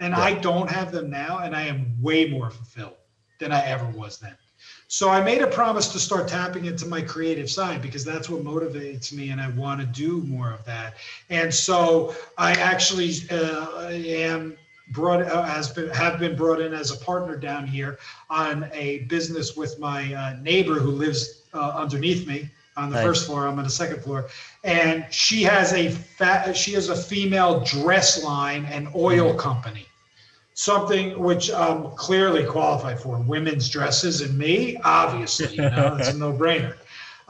And 0.00 0.14
I 0.14 0.32
don't 0.32 0.70
have 0.70 0.92
them 0.92 1.10
now, 1.10 1.40
and 1.40 1.54
I 1.54 1.62
am 1.62 1.94
way 2.00 2.26
more 2.26 2.50
fulfilled 2.50 2.96
than 3.38 3.52
I 3.52 3.62
ever 3.66 3.86
was 3.86 4.18
then. 4.18 4.34
So 4.92 5.08
I 5.08 5.22
made 5.22 5.40
a 5.40 5.46
promise 5.46 5.86
to 5.92 6.00
start 6.00 6.26
tapping 6.26 6.64
into 6.64 6.84
my 6.84 7.00
creative 7.00 7.48
side 7.48 7.80
because 7.80 8.04
that's 8.04 8.28
what 8.28 8.42
motivates 8.42 9.12
me, 9.12 9.30
and 9.30 9.40
I 9.40 9.48
want 9.50 9.80
to 9.80 9.86
do 9.86 10.22
more 10.22 10.50
of 10.50 10.64
that. 10.64 10.94
And 11.30 11.54
so 11.54 12.12
I 12.36 12.54
actually 12.54 13.12
uh, 13.30 13.86
am 13.88 14.56
brought 14.88 15.22
uh, 15.22 15.44
has 15.44 15.68
been 15.68 15.90
have 15.90 16.18
been 16.18 16.34
brought 16.34 16.60
in 16.60 16.74
as 16.74 16.90
a 16.90 16.96
partner 17.04 17.36
down 17.36 17.68
here 17.68 18.00
on 18.30 18.68
a 18.72 19.02
business 19.02 19.56
with 19.56 19.78
my 19.78 20.12
uh, 20.12 20.36
neighbor 20.42 20.80
who 20.80 20.90
lives 20.90 21.42
uh, 21.54 21.70
underneath 21.76 22.26
me 22.26 22.50
on 22.76 22.90
the 22.90 22.96
Nice. 22.96 23.04
first 23.04 23.26
floor. 23.26 23.46
I'm 23.46 23.58
on 23.58 23.64
the 23.64 23.70
second 23.70 24.02
floor, 24.02 24.26
and 24.64 25.06
she 25.08 25.44
has 25.44 25.72
a 25.72 25.88
fat 25.88 26.56
she 26.56 26.72
has 26.72 26.88
a 26.88 26.96
female 26.96 27.60
dress 27.60 28.24
line 28.24 28.64
and 28.64 28.88
oil 28.96 29.34
company 29.34 29.86
something 30.60 31.18
which 31.18 31.50
I'm 31.50 31.90
clearly 31.92 32.44
qualified 32.44 33.00
for 33.00 33.18
women's 33.18 33.66
dresses 33.66 34.20
and 34.20 34.36
me, 34.36 34.76
obviously, 34.84 35.54
you 35.54 35.62
know, 35.62 35.96
it's 35.98 36.08
a 36.10 36.18
no 36.18 36.34
brainer. 36.34 36.76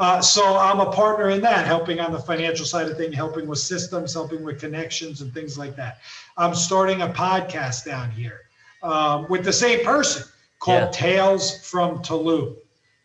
Uh, 0.01 0.21
so 0.21 0.57
I'm 0.57 0.81
a 0.81 0.91
partner 0.91 1.31
in 1.31 1.41
that, 1.43 1.65
helping 1.65 2.01
on 2.01 2.11
the 2.11 2.19
financial 2.19 2.67
side 2.67 2.89
of 2.89 2.97
things, 2.97 3.15
helping 3.15 3.47
with 3.47 3.61
systems, 3.61 4.13
helping 4.15 4.43
with 4.43 4.59
connections 4.59 5.21
and 5.21 5.33
things 5.33 5.57
like 5.57 5.77
that. 5.77 5.99
I'm 6.37 6.57
starting 6.57 7.03
a 7.03 7.07
podcast 7.07 7.85
down 7.85 8.11
here 8.11 8.41
um, 8.83 9.27
with 9.29 9.45
the 9.45 9.53
same 9.53 9.85
person 9.85 10.25
called 10.59 10.81
Yeah. 10.81 10.91
Tales 10.91 11.65
from 11.65 12.03
Tulum. 12.03 12.57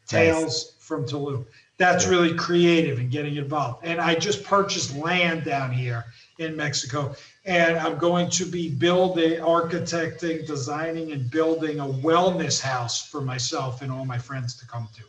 Tales 0.07 0.73
from 0.79 1.05
Tulum. 1.05 1.45
That's 1.77 2.07
really 2.07 2.33
creative 2.33 2.97
and 2.97 3.11
getting 3.11 3.35
involved. 3.35 3.85
And 3.85 4.01
I 4.01 4.15
just 4.15 4.43
purchased 4.43 4.95
land 4.95 5.43
down 5.43 5.71
here 5.71 6.03
in 6.37 6.55
Mexico, 6.55 7.15
and 7.45 7.77
I'm 7.77 7.97
going 7.97 8.29
to 8.31 8.45
be 8.45 8.69
building, 8.69 9.39
architecting, 9.39 10.45
designing, 10.45 11.11
and 11.11 11.29
building 11.29 11.79
a 11.79 11.85
wellness 11.85 12.59
house 12.61 13.05
for 13.07 13.21
myself 13.21 13.81
and 13.81 13.91
all 13.91 14.05
my 14.05 14.17
friends 14.17 14.55
to 14.55 14.67
come 14.67 14.87
to, 14.95 15.03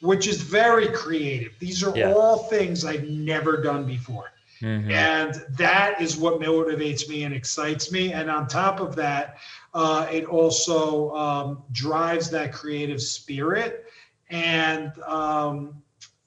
which 0.00 0.26
is 0.26 0.40
very 0.42 0.88
creative. 0.88 1.52
These 1.58 1.82
are 1.84 1.96
Yeah. 1.96 2.12
all 2.12 2.44
things 2.44 2.84
I've 2.84 3.08
never 3.08 3.62
done 3.62 3.84
before. 3.86 4.32
Mhm. 4.60 4.90
And 4.92 5.44
that 5.58 6.00
is 6.00 6.16
what 6.16 6.40
motivates 6.40 7.08
me 7.08 7.24
and 7.24 7.34
excites 7.34 7.90
me. 7.90 8.12
And 8.12 8.30
on 8.30 8.46
top 8.46 8.80
of 8.80 8.94
that, 8.96 9.38
uh, 9.74 10.06
it 10.10 10.24
also 10.24 11.10
um, 11.14 11.62
drives 11.72 12.30
that 12.30 12.52
creative 12.52 13.00
spirit 13.02 13.86
and 14.30 14.92
um, 15.02 15.82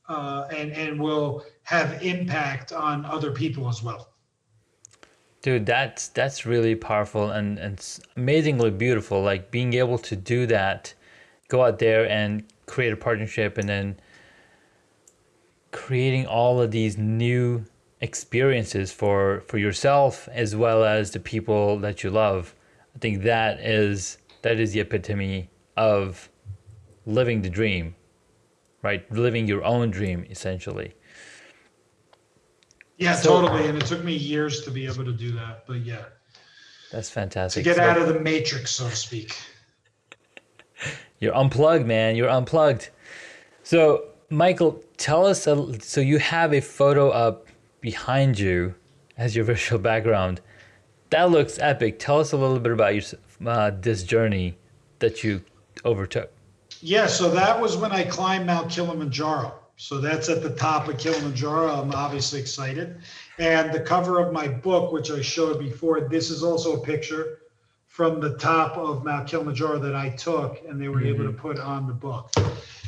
uh, 0.08 0.48
and 0.56 0.72
and 0.74 1.00
will 1.00 1.44
have 1.64 2.04
impact 2.04 2.72
on 2.74 3.06
other 3.06 3.32
people 3.32 3.68
as 3.70 3.82
well. 3.82 4.15
Dude, 5.46 5.68
that's 5.68 6.08
that's 6.08 6.48
really 6.48 6.74
powerful 6.74 7.30
and, 7.30 7.60
and 7.60 8.00
amazingly 8.18 8.72
beautiful. 8.72 9.22
Like 9.22 9.52
being 9.52 9.76
able 9.76 10.00
to 10.00 10.16
do 10.16 10.48
that, 10.48 10.96
go 11.50 11.64
out 11.64 11.78
there 11.78 12.10
and 12.10 12.44
create 12.66 12.92
a 12.92 12.98
partnership 12.98 13.60
and 13.60 13.70
then 13.70 14.00
creating 15.72 16.26
all 16.26 16.60
of 16.60 16.72
these 16.72 16.98
new 16.98 17.64
experiences 18.02 18.92
for 18.92 19.44
for 19.46 19.60
yourself 19.60 20.28
as 20.32 20.56
well 20.56 20.84
as 20.84 21.12
the 21.12 21.20
people 21.20 21.78
that 21.78 22.04
you 22.04 22.10
love. 22.10 22.56
I 22.96 22.98
think 22.98 23.22
that 23.22 23.60
is 23.60 24.18
that 24.42 24.60
is 24.60 24.74
the 24.74 24.80
epitome 24.80 25.52
of 25.78 26.28
living 27.06 27.44
the 27.44 27.52
dream. 27.52 27.94
Right? 28.82 29.06
Living 29.12 29.48
your 29.48 29.64
own 29.64 29.92
dream 29.92 30.26
essentially. 30.28 30.96
Yeah, 32.98 33.16
So- 33.16 33.42
totally. 33.42 33.68
And 33.68 33.78
it 33.78 33.86
took 33.86 34.04
me 34.04 34.14
years 34.14 34.62
to 34.62 34.72
be 34.72 34.86
able 34.86 35.04
to 35.06 35.12
do 35.12 35.32
that, 35.34 35.66
but 35.68 35.82
yeah, 35.82 36.06
That's 36.92 37.10
to 37.10 37.14
fantastic. 37.14 37.64
get 37.64 37.76
So- 37.78 37.84
out 37.84 37.98
of 37.98 38.08
the 38.08 38.20
matrix, 38.20 38.72
so 38.72 38.90
to 38.90 38.96
speak. 38.96 39.36
You're 41.20 41.36
unplugged, 41.36 41.86
man. 41.86 42.16
You're 42.16 42.30
unplugged. 42.30 42.90
So, 43.64 44.06
Michael, 44.30 44.84
tell 44.98 45.26
us. 45.26 45.48
A, 45.48 45.80
so 45.82 46.02
you 46.02 46.20
have 46.20 46.54
a 46.54 46.62
photo 46.62 47.10
up 47.10 47.48
behind 47.82 48.38
you 48.40 48.76
as 49.18 49.36
your 49.36 49.46
visual 49.54 49.80
background. 49.82 50.42
That 51.12 51.30
looks 51.32 51.58
epic. 51.60 52.00
Tell 52.00 52.20
us 52.20 52.32
a 52.32 52.38
little 52.38 52.60
bit 52.60 52.72
about 52.72 52.94
your 52.96 53.04
uh, 53.46 53.72
this 53.80 54.04
journey 54.04 54.58
that 55.00 55.24
you 55.24 55.42
overtook. 55.86 56.32
Yeah, 56.82 57.08
so 57.08 57.30
that 57.32 57.60
was 57.60 57.78
when 57.78 57.92
I 57.92 58.04
climbed 58.04 58.46
Mount 58.48 58.70
Kilimanjaro. 58.70 59.54
So 59.78 60.00
that's 60.00 60.30
at 60.30 60.42
the 60.42 60.52
top 60.52 60.88
of 60.88 60.98
Kilimanjaro. 60.98 61.68
I'm 61.68 61.92
obviously 61.92 62.40
excited. 62.40 62.98
And 63.40 63.74
the 63.74 63.82
cover 63.82 64.20
of 64.20 64.32
my 64.32 64.48
book, 64.48 64.92
which 64.92 65.12
I 65.12 65.22
showed 65.22 65.60
before, 65.60 66.02
this 66.02 66.30
is 66.30 66.44
also 66.44 66.82
a 66.82 66.86
picture 66.86 67.40
from 67.86 68.20
the 68.20 68.38
top 68.38 68.78
of 68.78 69.06
Mount 69.06 69.28
Kilimanjaro 69.28 69.80
that 69.80 69.96
I 69.96 70.10
took, 70.10 70.62
and 70.68 70.82
they 70.82 70.90
were 70.90 70.98
mm-hmm. 70.98 71.08
able 71.08 71.24
to 71.26 71.32
mm-hmm. 71.32 71.40
put 71.40 71.60
on 71.60 71.88
the 71.88 71.94
book. 71.94 72.30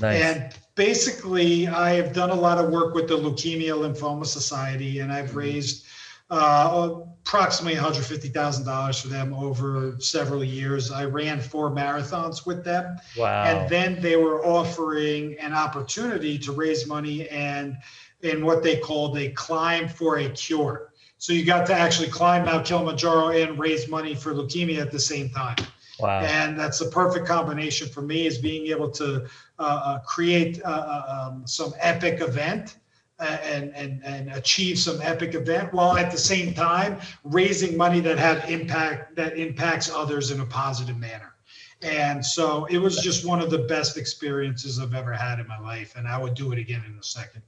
Nice. 0.02 0.22
And 0.22 0.54
basically, 0.76 1.68
I 1.68 1.92
have 1.94 2.14
done 2.14 2.30
a 2.30 2.36
lot 2.36 2.58
of 2.58 2.72
work 2.72 2.94
with 2.94 3.08
the 3.08 3.18
Leukemia 3.18 3.72
Lymphoma 3.72 4.26
Society, 4.26 5.00
and 5.00 5.12
I've 5.12 5.30
mm-hmm. 5.30 5.38
raised 5.38 5.86
uh, 6.30 7.00
approximately 7.28 7.78
$150,000 7.78 9.02
for 9.02 9.08
them 9.10 9.34
over 9.34 9.96
several 10.00 10.44
years. 10.44 10.92
I 10.92 11.04
ran 11.04 11.42
four 11.42 11.70
marathons 11.70 12.46
with 12.46 12.64
them. 12.64 12.98
Wow. 13.18 13.44
And 13.44 13.70
then 13.70 14.02
they 14.02 14.16
were 14.16 14.46
offering 14.46 15.38
an 15.40 15.54
opportunity 15.54 16.40
to 16.40 16.54
raise 16.54 16.88
money 16.88 17.28
and 17.28 17.78
in 18.22 18.46
what 18.46 18.64
they 18.64 18.78
called 18.78 19.18
a 19.18 19.30
climb 19.32 19.90
for 19.90 20.20
a 20.20 20.30
cure. 20.30 20.94
So 21.18 21.34
you 21.34 21.44
got 21.44 21.68
to 21.68 21.74
actually 21.74 22.08
climb 22.08 22.46
Mount 22.46 22.66
Kilimanjaro 22.66 23.30
and 23.30 23.60
raise 23.60 23.90
money 23.90 24.16
for 24.16 24.34
leukemia 24.34 24.80
at 24.80 24.92
the 24.92 25.00
same 25.00 25.30
time. 25.30 25.58
Wow. 26.00 26.22
And 26.22 26.58
that's 26.58 26.80
the 26.80 26.86
perfect 26.86 27.26
combination 27.26 27.90
for 27.90 28.02
me 28.02 28.26
is 28.26 28.38
being 28.38 28.68
able 28.68 28.90
to 28.92 29.26
uh, 29.60 29.62
uh, 29.62 30.00
create 30.00 30.62
uh, 30.64 30.70
uh 30.70 31.30
um, 31.32 31.48
some 31.48 31.74
epic 31.80 32.22
event 32.22 32.78
and, 33.20 33.74
and, 33.76 34.04
and 34.04 34.30
achieve 34.34 34.78
some 34.78 35.02
epic 35.02 35.34
event 35.34 35.74
while 35.74 35.98
at 35.98 36.12
the 36.12 36.18
same 36.18 36.54
time 36.54 37.00
raising 37.24 37.76
money 37.76 38.00
that 38.00 38.18
have 38.18 38.50
impact 38.50 39.16
that 39.16 39.38
impacts 39.38 39.90
others 39.90 40.32
in 40.32 40.40
a 40.40 40.46
positive 40.46 40.98
manner. 40.98 41.34
And 41.82 42.26
so 42.26 42.66
it 42.66 42.78
was 42.78 42.98
just 42.98 43.26
one 43.26 43.40
of 43.40 43.50
the 43.50 43.60
best 43.60 43.98
experiences 43.98 44.80
I've 44.80 44.96
ever 44.96 45.14
had 45.14 45.40
in 45.40 45.48
my 45.48 45.60
life. 45.60 45.96
And 45.96 46.08
I 46.08 46.18
would 46.18 46.34
do 46.34 46.52
it 46.52 46.60
again 46.60 46.84
in 46.88 46.98
a 46.98 47.04
second. 47.04 47.44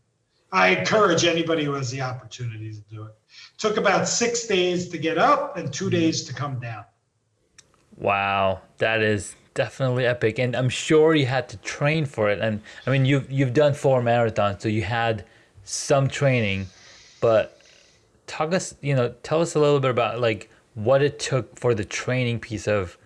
I 0.51 0.69
encourage 0.69 1.25
anybody 1.25 1.63
who 1.63 1.73
has 1.73 1.91
the 1.91 2.01
opportunity 2.01 2.71
to 2.73 2.81
do 2.81 3.03
it. 3.03 3.13
Took 3.57 3.77
about 3.77 4.07
six 4.07 4.47
days 4.47 4.89
to 4.89 4.97
get 4.97 5.17
up 5.17 5.57
and 5.57 5.71
two 5.71 5.85
mm-hmm. 5.85 5.91
days 5.91 6.23
to 6.25 6.33
come 6.33 6.59
down. 6.59 6.85
Wow, 7.97 8.61
that 8.77 9.01
is 9.01 9.35
definitely 9.53 10.05
epic, 10.05 10.39
and 10.39 10.55
I'm 10.55 10.69
sure 10.69 11.15
you 11.15 11.25
had 11.25 11.49
to 11.49 11.57
train 11.57 12.05
for 12.05 12.29
it. 12.29 12.39
And 12.39 12.61
I 12.87 12.91
mean, 12.91 13.05
you've 13.05 13.29
you've 13.29 13.53
done 13.53 13.73
four 13.73 14.01
marathons, 14.01 14.61
so 14.61 14.69
you 14.69 14.83
had 14.83 15.25
some 15.69 16.07
training, 16.07 16.65
but 17.21 17.61
talk 18.25 18.53
us, 18.53 18.73
you 18.81 18.95
know, 18.95 19.13
tell 19.21 19.39
us 19.39 19.53
a 19.53 19.59
little 19.59 19.79
bit 19.79 19.91
about 19.91 20.19
like 20.19 20.49
what 20.73 21.03
it 21.03 21.19
took 21.19 21.59
for 21.59 21.75
the 21.75 21.85
training 21.85 22.39
piece 22.39 22.67
of 22.67 22.97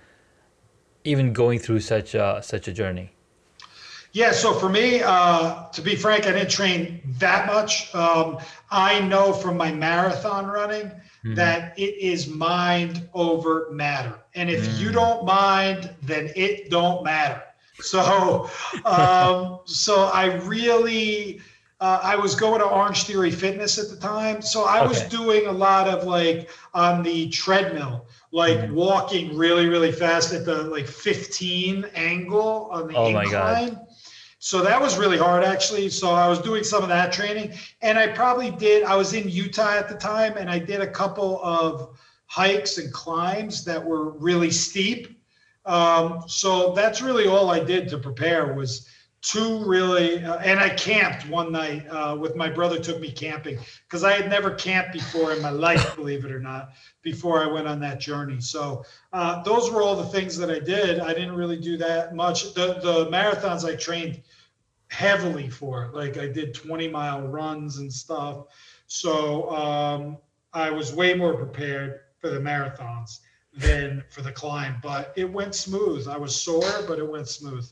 even 1.03 1.33
going 1.33 1.59
through 1.59 1.81
such 1.81 2.15
a 2.15 2.39
such 2.41 2.69
a 2.69 2.71
journey. 2.71 3.11
Yeah, 4.13 4.31
so 4.31 4.53
for 4.53 4.69
me, 4.69 5.01
uh, 5.03 5.67
to 5.69 5.81
be 5.81 5.95
frank, 5.95 6.27
I 6.27 6.33
didn't 6.33 6.51
train 6.51 7.01
that 7.17 7.47
much. 7.47 7.93
Um, 7.95 8.37
I 8.69 8.99
know 9.01 9.33
from 9.33 9.57
my 9.57 9.71
marathon 9.71 10.45
running 10.45 10.85
mm-hmm. 10.85 11.33
that 11.33 11.77
it 11.77 11.97
is 11.97 12.27
mind 12.27 13.09
over 13.13 13.69
matter, 13.71 14.19
and 14.35 14.49
if 14.49 14.65
mm. 14.65 14.79
you 14.79 14.91
don't 14.91 15.25
mind, 15.25 15.93
then 16.01 16.31
it 16.35 16.69
don't 16.69 17.03
matter. 17.03 17.41
So, 17.79 18.49
um, 18.85 19.59
so 19.65 20.05
I 20.05 20.35
really 20.43 21.41
uh, 21.83 21.99
I 22.01 22.15
was 22.15 22.33
going 22.33 22.61
to 22.61 22.65
Orange 22.65 23.03
Theory 23.03 23.29
Fitness 23.29 23.77
at 23.77 23.89
the 23.89 23.97
time. 23.97 24.41
So 24.41 24.63
I 24.63 24.79
okay. 24.79 24.87
was 24.87 25.01
doing 25.09 25.47
a 25.47 25.51
lot 25.51 25.89
of 25.89 26.05
like 26.05 26.49
on 26.73 27.03
the 27.03 27.27
treadmill, 27.27 28.07
like 28.31 28.57
mm-hmm. 28.57 28.73
walking 28.73 29.35
really, 29.35 29.67
really 29.67 29.91
fast 29.91 30.33
at 30.33 30.45
the 30.45 30.63
like 30.63 30.87
15 30.87 31.83
angle 31.93 32.69
on 32.71 32.87
the 32.87 32.95
oh 32.95 33.07
incline. 33.07 33.81
So 34.39 34.63
that 34.63 34.79
was 34.79 34.97
really 34.97 35.17
hard 35.17 35.43
actually. 35.43 35.89
So 35.89 36.11
I 36.11 36.29
was 36.29 36.39
doing 36.39 36.63
some 36.63 36.83
of 36.83 36.89
that 36.89 37.11
training 37.11 37.51
and 37.81 37.99
I 37.99 38.07
probably 38.07 38.51
did, 38.51 38.83
I 38.83 38.95
was 38.95 39.13
in 39.13 39.27
Utah 39.27 39.73
at 39.73 39.89
the 39.89 39.95
time 39.95 40.37
and 40.37 40.49
I 40.49 40.59
did 40.59 40.79
a 40.79 40.89
couple 40.89 41.43
of 41.43 41.99
hikes 42.27 42.77
and 42.77 42.93
climbs 42.93 43.65
that 43.65 43.83
were 43.83 44.11
really 44.11 44.51
steep. 44.51 45.19
Um, 45.65 46.23
so 46.27 46.71
that's 46.71 47.01
really 47.01 47.27
all 47.27 47.51
I 47.51 47.61
did 47.61 47.89
to 47.89 47.97
prepare 47.97 48.53
was 48.53 48.87
two 49.23 49.63
really 49.63 50.23
uh, 50.23 50.37
and 50.39 50.59
i 50.59 50.69
camped 50.69 51.27
one 51.29 51.49
night 51.49 51.87
uh, 51.87 52.15
with 52.19 52.35
my 52.35 52.49
brother 52.49 52.77
took 52.77 52.99
me 52.99 53.09
camping 53.09 53.57
because 53.87 54.03
i 54.03 54.11
had 54.11 54.29
never 54.29 54.51
camped 54.51 54.91
before 54.91 55.31
in 55.31 55.41
my 55.41 55.49
life 55.49 55.95
believe 55.95 56.25
it 56.25 56.31
or 56.31 56.41
not 56.41 56.73
before 57.01 57.41
i 57.41 57.47
went 57.47 57.67
on 57.67 57.79
that 57.79 57.99
journey. 57.99 58.41
So 58.41 58.83
uh, 59.13 59.41
those 59.43 59.71
were 59.71 59.81
all 59.81 59.95
the 59.95 60.05
things 60.05 60.37
that 60.37 60.51
i 60.51 60.59
did. 60.59 60.99
I 60.99 61.13
didn't 61.13 61.35
really 61.35 61.57
do 61.57 61.77
that 61.77 62.15
much. 62.15 62.53
The, 62.53 62.79
the 62.81 63.07
marathons 63.07 63.65
i 63.65 63.75
trained 63.75 64.21
heavily 64.89 65.49
for 65.49 65.89
like 65.93 66.17
i 66.17 66.27
did 66.27 66.53
20 66.53 66.89
mile 66.89 67.21
runs 67.21 67.77
and 67.77 67.91
stuff. 67.91 68.47
So 68.87 69.49
um, 69.51 70.17
i 70.53 70.69
was 70.69 70.93
way 70.93 71.13
more 71.13 71.35
prepared 71.35 72.01
for 72.19 72.29
the 72.29 72.39
marathons 72.39 73.19
than 73.53 74.03
for 74.09 74.21
the 74.21 74.31
climb 74.31 74.77
but 74.81 75.13
it 75.15 75.31
went 75.31 75.55
smooth. 75.55 76.07
I 76.07 76.17
was 76.17 76.35
sore 76.35 76.83
but 76.87 76.99
it 76.99 77.07
went 77.07 77.29
smooth 77.29 77.69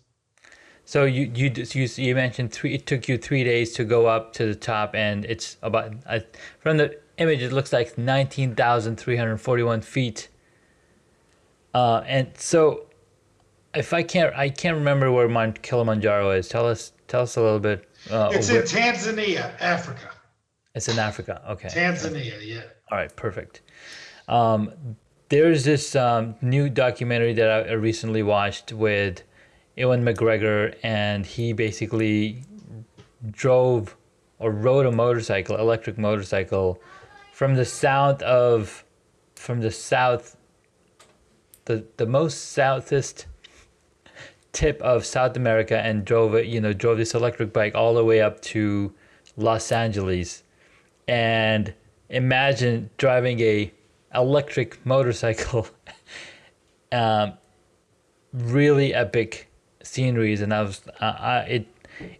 so 0.85 1.05
you 1.05 1.31
you 1.33 1.51
you, 1.55 1.87
you 1.95 2.15
mentioned 2.15 2.51
three. 2.51 2.73
It 2.73 2.85
took 2.85 3.07
you 3.07 3.17
three 3.17 3.43
days 3.43 3.73
to 3.73 3.83
go 3.83 4.07
up 4.07 4.33
to 4.33 4.45
the 4.45 4.55
top, 4.55 4.95
and 4.95 5.25
it's 5.25 5.57
about 5.61 5.93
uh, 6.05 6.19
from 6.59 6.77
the 6.77 6.99
image. 7.17 7.41
It 7.41 7.51
looks 7.51 7.71
like 7.71 7.97
nineteen 7.97 8.55
thousand 8.55 8.97
three 8.97 9.17
hundred 9.17 9.37
forty-one 9.37 9.81
feet. 9.81 10.29
Uh, 11.73 12.03
and 12.05 12.29
so, 12.35 12.87
if 13.73 13.93
I 13.93 14.03
can't, 14.03 14.35
I 14.35 14.49
can't 14.49 14.75
remember 14.75 15.11
where 15.11 15.29
Mount 15.29 15.61
Kilimanjaro 15.61 16.31
is. 16.31 16.49
Tell 16.49 16.67
us, 16.67 16.91
tell 17.07 17.21
us 17.21 17.37
a 17.37 17.41
little 17.41 17.59
bit. 17.59 17.87
Uh, 18.09 18.29
it's 18.33 18.49
in 18.49 18.63
Tanzania, 18.63 19.53
Africa. 19.61 20.11
It's 20.75 20.87
in 20.87 20.99
Africa. 20.99 21.41
Okay. 21.49 21.69
Tanzania, 21.69 22.45
yeah. 22.45 22.61
All 22.91 22.97
right, 22.97 23.15
perfect. 23.15 23.61
Um, 24.27 24.97
there's 25.29 25.63
this 25.63 25.95
um, 25.95 26.35
new 26.41 26.69
documentary 26.69 27.33
that 27.33 27.69
I 27.69 27.71
recently 27.73 28.23
watched 28.23 28.73
with 28.73 29.23
Ewan 29.75 30.03
McGregor, 30.03 30.75
and 30.83 31.25
he 31.25 31.53
basically 31.53 32.43
drove 33.29 33.95
or 34.39 34.51
rode 34.51 34.85
a 34.85 34.91
motorcycle, 34.91 35.55
electric 35.57 35.97
motorcycle, 35.97 36.81
from 37.31 37.55
the 37.55 37.65
south 37.65 38.21
of, 38.23 38.83
from 39.35 39.61
the 39.61 39.71
south, 39.71 40.35
the 41.65 41.85
the 41.97 42.05
most 42.05 42.51
southest 42.51 43.27
tip 44.51 44.81
of 44.81 45.05
South 45.05 45.37
America, 45.37 45.77
and 45.77 46.03
drove 46.03 46.35
it. 46.35 46.47
You 46.47 46.59
know, 46.59 46.73
drove 46.73 46.97
this 46.97 47.13
electric 47.13 47.53
bike 47.53 47.75
all 47.75 47.93
the 47.93 48.03
way 48.03 48.21
up 48.21 48.41
to 48.41 48.93
Los 49.37 49.71
Angeles, 49.71 50.43
and 51.07 51.73
imagine 52.09 52.89
driving 52.97 53.39
a 53.39 53.71
electric 54.13 54.85
motorcycle. 54.85 55.67
um, 56.91 57.33
really 58.33 58.93
epic 58.93 59.50
sceneries, 59.83 60.41
and 60.41 60.53
I 60.53 60.61
was 60.61 60.81
uh, 60.99 61.05
I, 61.05 61.37
it 61.41 61.67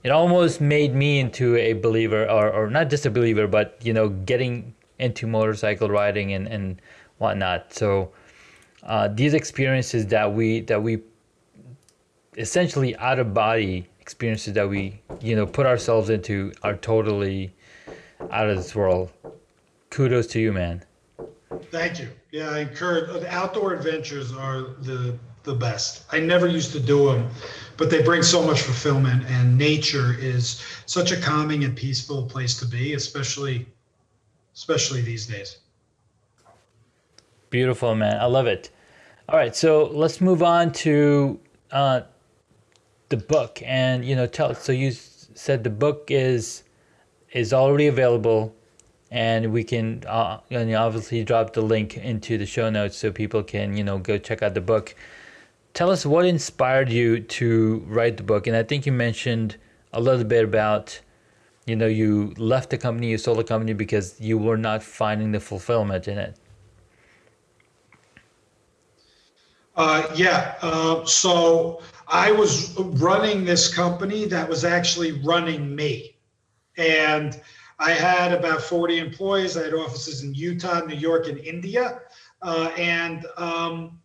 it 0.03 0.09
almost 0.09 0.61
made 0.61 0.93
me 0.93 1.19
into 1.19 1.55
a 1.57 1.73
believer, 1.73 2.29
or 2.29 2.51
or 2.51 2.69
not 2.69 2.89
just 2.89 3.05
a 3.05 3.11
believer, 3.11 3.47
but 3.47 3.77
you 3.81 3.93
know, 3.93 4.09
getting 4.09 4.73
into 4.99 5.27
motorcycle 5.27 5.89
riding 5.89 6.33
and 6.33 6.47
and 6.47 6.81
whatnot. 7.17 7.73
So 7.73 8.11
uh, 8.83 9.07
these 9.07 9.33
experiences 9.33 10.07
that 10.07 10.33
we 10.33 10.61
that 10.61 10.81
we 10.81 11.01
essentially 12.37 12.95
out 12.97 13.19
of 13.19 13.33
body 13.33 13.87
experiences 13.99 14.53
that 14.53 14.67
we 14.67 15.01
you 15.21 15.35
know 15.35 15.45
put 15.45 15.65
ourselves 15.65 16.09
into 16.09 16.51
are 16.63 16.75
totally 16.75 17.53
out 18.31 18.49
of 18.49 18.57
this 18.57 18.75
world. 18.75 19.11
Kudos 19.89 20.27
to 20.27 20.39
you, 20.39 20.53
man. 20.53 20.83
Thank 21.69 21.99
you. 21.99 22.09
Yeah, 22.31 22.49
I 22.49 22.59
encourage 22.59 23.23
outdoor 23.25 23.73
adventures 23.73 24.33
are 24.33 24.61
the 24.79 25.17
the 25.43 25.55
best. 25.55 26.03
I 26.11 26.19
never 26.19 26.47
used 26.47 26.71
to 26.73 26.79
do 26.79 27.05
them, 27.05 27.29
but 27.77 27.89
they 27.89 28.01
bring 28.01 28.23
so 28.23 28.45
much 28.45 28.61
fulfillment. 28.61 29.25
And 29.27 29.57
nature 29.57 30.15
is 30.19 30.63
such 30.85 31.11
a 31.11 31.19
calming 31.19 31.63
and 31.63 31.75
peaceful 31.75 32.23
place 32.23 32.57
to 32.59 32.65
be, 32.65 32.93
especially, 32.93 33.65
especially 34.53 35.01
these 35.01 35.25
days. 35.27 35.57
Beautiful, 37.49 37.95
man. 37.95 38.19
I 38.19 38.25
love 38.25 38.47
it. 38.47 38.69
All 39.27 39.37
right, 39.37 39.55
so 39.55 39.89
let's 39.93 40.21
move 40.21 40.43
on 40.43 40.71
to 40.73 41.39
uh, 41.71 42.01
the 43.09 43.17
book, 43.17 43.61
and 43.65 44.05
you 44.05 44.15
know, 44.15 44.25
tell. 44.25 44.53
So 44.55 44.71
you 44.71 44.91
said 44.91 45.63
the 45.63 45.69
book 45.69 46.05
is 46.09 46.63
is 47.31 47.53
already 47.53 47.87
available 47.87 48.53
and 49.11 49.51
we 49.51 49.63
can 49.63 50.03
uh, 50.07 50.39
and 50.49 50.73
obviously 50.73 51.23
drop 51.23 51.53
the 51.53 51.61
link 51.61 51.97
into 51.97 52.37
the 52.37 52.45
show 52.45 52.69
notes 52.69 52.97
so 52.97 53.11
people 53.11 53.43
can 53.43 53.75
you 53.75 53.83
know 53.83 53.97
go 53.97 54.17
check 54.17 54.41
out 54.41 54.53
the 54.53 54.61
book 54.61 54.95
tell 55.73 55.89
us 55.89 56.05
what 56.05 56.25
inspired 56.25 56.89
you 56.89 57.19
to 57.19 57.83
write 57.87 58.17
the 58.17 58.23
book. 58.23 58.47
And 58.47 58.55
I 58.55 58.63
think 58.63 58.85
you 58.85 58.91
mentioned 58.91 59.57
a 59.93 60.01
little 60.01 60.23
bit 60.23 60.43
about, 60.43 60.99
you 61.65 61.75
know, 61.75 61.87
you 61.87 62.33
left 62.37 62.69
the 62.69 62.77
company, 62.77 63.09
you 63.09 63.17
sold 63.17 63.39
the 63.39 63.43
company 63.43 63.73
because 63.73 64.19
you 64.19 64.37
were 64.37 64.57
not 64.57 64.83
finding 64.83 65.31
the 65.31 65.39
fulfillment 65.39 66.07
in 66.07 66.17
it. 66.17 66.37
Uh, 69.75 70.07
yeah. 70.15 70.55
Uh, 70.61 71.05
so 71.05 71.81
I 72.07 72.31
was 72.31 72.77
running 72.77 73.45
this 73.45 73.73
company 73.73 74.25
that 74.25 74.47
was 74.47 74.65
actually 74.65 75.13
running 75.23 75.75
me. 75.75 76.17
And 76.77 77.39
I 77.79 77.91
had 77.91 78.33
about 78.33 78.61
40 78.61 78.99
employees. 78.99 79.57
I 79.57 79.63
had 79.63 79.73
offices 79.73 80.23
in 80.23 80.33
Utah, 80.33 80.85
New 80.85 80.95
York, 80.95 81.27
and 81.27 81.39
India. 81.39 82.01
Uh, 82.41 82.71
and 82.77 83.25
um, 83.37 83.99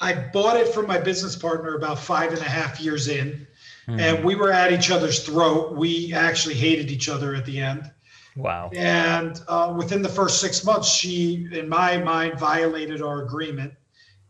I 0.00 0.14
bought 0.32 0.56
it 0.56 0.68
from 0.68 0.86
my 0.86 0.98
business 0.98 1.36
partner 1.36 1.74
about 1.74 1.98
five 1.98 2.32
and 2.32 2.40
a 2.40 2.48
half 2.48 2.80
years 2.80 3.08
in. 3.08 3.46
Mm. 3.88 4.00
And 4.00 4.24
we 4.24 4.34
were 4.34 4.52
at 4.52 4.72
each 4.72 4.90
other's 4.90 5.24
throat. 5.24 5.76
We 5.76 6.12
actually 6.12 6.54
hated 6.54 6.90
each 6.90 7.08
other 7.08 7.34
at 7.34 7.46
the 7.46 7.60
end. 7.60 7.90
Wow. 8.36 8.70
And 8.74 9.40
uh, 9.48 9.74
within 9.76 10.02
the 10.02 10.08
first 10.08 10.40
six 10.40 10.64
months, 10.64 10.88
she, 10.88 11.48
in 11.52 11.68
my 11.68 11.96
mind, 11.96 12.38
violated 12.38 13.00
our 13.00 13.22
agreement. 13.22 13.72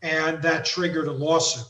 And 0.02 0.40
that 0.42 0.64
triggered 0.64 1.08
a 1.08 1.12
lawsuit. 1.12 1.66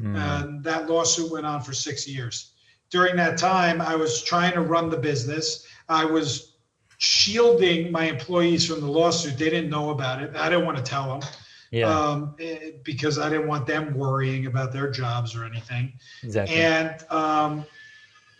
Mm. 0.00 0.16
And 0.16 0.64
that 0.64 0.88
lawsuit 0.88 1.30
went 1.30 1.44
on 1.44 1.60
for 1.60 1.74
six 1.74 2.08
years. 2.08 2.52
During 2.90 3.16
that 3.16 3.36
time, 3.36 3.80
I 3.80 3.96
was 3.96 4.22
trying 4.22 4.52
to 4.52 4.60
run 4.60 4.88
the 4.88 4.96
business. 4.96 5.66
I 5.88 6.04
was 6.04 6.54
shielding 6.98 7.92
my 7.92 8.04
employees 8.04 8.66
from 8.66 8.80
the 8.80 8.86
lawsuit. 8.86 9.36
They 9.36 9.50
didn't 9.50 9.68
know 9.68 9.90
about 9.90 10.22
it. 10.22 10.34
I 10.36 10.48
didn't 10.48 10.64
want 10.64 10.78
to 10.78 10.82
tell 10.82 11.18
them. 11.18 11.28
Yeah. 11.74 11.88
Um, 11.88 12.36
it, 12.38 12.62
eh, 12.62 12.70
because 12.84 13.18
I 13.18 13.28
didn't 13.28 13.48
want 13.48 13.66
them 13.66 13.94
worrying 13.94 14.46
about 14.46 14.72
their 14.72 14.90
jobs 14.90 15.34
or 15.34 15.44
anything. 15.44 15.92
Exactly. 16.22 16.56
And 16.56 17.04
um, 17.10 17.64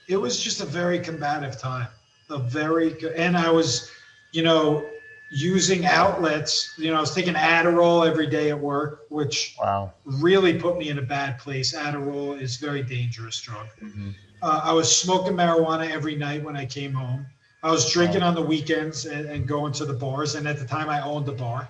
it 0.08 0.16
was 0.16 0.40
just 0.40 0.60
a 0.60 0.64
very 0.64 1.00
combative 1.00 1.58
time. 1.58 1.88
A 2.30 2.38
very, 2.38 2.94
and 3.16 3.36
I 3.36 3.50
was, 3.50 3.90
you 4.32 4.44
know, 4.44 4.86
using 5.32 5.84
outlets. 5.84 6.74
You 6.78 6.92
know, 6.92 6.96
I 6.96 7.00
was 7.00 7.12
taking 7.12 7.34
Adderall 7.34 8.08
every 8.08 8.28
day 8.28 8.50
at 8.50 8.58
work, 8.58 9.06
which 9.08 9.56
wow. 9.58 9.92
really 10.04 10.56
put 10.56 10.78
me 10.78 10.88
in 10.90 10.98
a 10.98 11.02
bad 11.02 11.38
place. 11.40 11.74
Adderall 11.74 12.40
is 12.40 12.56
very 12.56 12.84
dangerous 12.84 13.40
drug. 13.40 13.66
Mm-hmm. 13.82 14.10
Uh, 14.42 14.60
I 14.62 14.72
was 14.72 14.94
smoking 14.96 15.32
marijuana 15.32 15.90
every 15.90 16.14
night 16.14 16.44
when 16.44 16.56
I 16.56 16.66
came 16.66 16.92
home. 16.92 17.26
I 17.64 17.70
was 17.70 17.90
drinking 17.90 18.22
on 18.22 18.34
the 18.34 18.42
weekends 18.42 19.06
and, 19.06 19.26
and, 19.26 19.48
going 19.48 19.72
to 19.72 19.86
the 19.86 19.94
bars. 19.94 20.34
And 20.34 20.46
at 20.46 20.58
the 20.58 20.66
time, 20.66 20.90
I 20.90 21.00
owned 21.00 21.26
a 21.28 21.32
bar, 21.32 21.66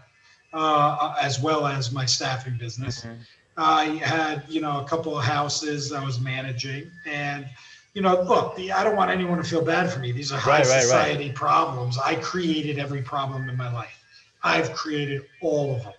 uh, 0.54 1.14
as 1.20 1.40
well 1.40 1.66
as 1.66 1.92
my 1.92 2.06
staffing 2.06 2.56
business. 2.56 3.00
Mm-hmm. 3.00 3.14
I 3.56 3.84
had, 3.96 4.44
you 4.48 4.60
know, 4.60 4.80
a 4.80 4.84
couple 4.84 5.16
of 5.18 5.24
houses 5.24 5.92
I 5.92 6.02
was 6.04 6.20
managing, 6.20 6.90
and 7.06 7.46
you 7.92 8.02
know, 8.02 8.22
look, 8.22 8.56
the, 8.56 8.72
I 8.72 8.82
don't 8.82 8.96
want 8.96 9.10
anyone 9.10 9.38
to 9.38 9.44
feel 9.44 9.64
bad 9.64 9.92
for 9.92 10.00
me. 10.00 10.10
These 10.10 10.32
are 10.32 10.38
high 10.38 10.58
right, 10.58 10.66
society 10.66 11.26
right. 11.26 11.34
problems. 11.34 11.96
I 11.98 12.16
created 12.16 12.78
every 12.78 13.02
problem 13.02 13.48
in 13.48 13.56
my 13.56 13.72
life. 13.72 14.02
I've 14.42 14.72
created 14.72 15.22
all 15.40 15.76
of 15.76 15.84
them. 15.84 15.92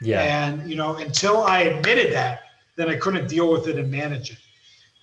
Yeah. 0.00 0.22
And 0.22 0.68
you 0.68 0.76
know, 0.76 0.96
until 0.96 1.42
I 1.42 1.62
admitted 1.62 2.12
that, 2.12 2.42
then 2.76 2.88
I 2.88 2.96
couldn't 2.96 3.28
deal 3.28 3.50
with 3.52 3.66
it 3.68 3.76
and 3.76 3.90
manage 3.90 4.30
it. 4.32 4.38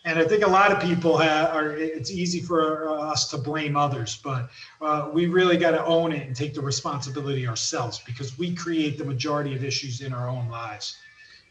And 0.07 0.17
I 0.17 0.23
think 0.23 0.45
a 0.45 0.49
lot 0.49 0.71
of 0.71 0.81
people 0.81 1.17
have, 1.17 1.53
are. 1.53 1.71
It's 1.75 2.11
easy 2.11 2.39
for 2.39 2.87
us 2.87 3.29
to 3.31 3.37
blame 3.37 3.75
others, 3.75 4.21
but 4.23 4.49
uh, 4.79 5.09
we 5.11 5.27
really 5.27 5.57
got 5.57 5.71
to 5.71 5.83
own 5.83 6.13
it 6.13 6.25
and 6.25 6.33
take 6.33 6.53
the 6.53 6.61
responsibility 6.61 7.45
ourselves 7.45 8.01
because 8.05 8.37
we 8.37 8.55
create 8.55 8.97
the 8.97 9.03
majority 9.03 9.53
of 9.53 9.65
issues 9.65 9.99
in 9.99 10.13
our 10.13 10.29
own 10.29 10.47
lives. 10.47 10.95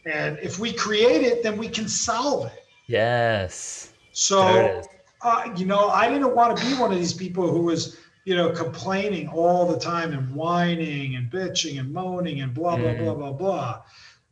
And 0.07 0.39
if 0.39 0.59
we 0.59 0.73
create 0.73 1.21
it, 1.21 1.43
then 1.43 1.59
we 1.59 1.69
can 1.69 1.87
solve 1.87 2.47
it. 2.47 2.65
Yes. 2.87 3.93
So, 4.13 4.83
uh, 5.21 5.53
you 5.55 5.67
know, 5.67 5.91
I 5.91 6.09
didn't 6.09 6.35
want 6.35 6.57
to 6.57 6.65
be 6.65 6.73
one 6.81 6.91
of 6.91 6.99
these 6.99 7.13
people 7.13 7.47
who 7.47 7.61
was, 7.61 7.99
you 8.25 8.37
know, 8.37 8.53
complaining 8.53 9.29
all 9.29 9.71
the 9.71 9.79
time 9.79 10.15
and 10.15 10.35
whining 10.35 11.17
and 11.17 11.31
bitching 11.31 11.79
and 11.79 11.93
moaning 11.93 12.41
and 12.41 12.55
blah, 12.55 12.79
blah, 12.79 12.95
mm. 12.95 12.99
blah, 13.01 13.15
blah, 13.15 13.33
blah. 13.33 13.83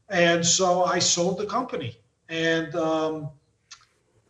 And 0.09 0.47
so 0.47 0.85
I 0.85 0.99
sold 0.99 1.37
the 1.37 1.45
company. 1.45 1.99
And, 2.31 2.75
um, 2.75 3.29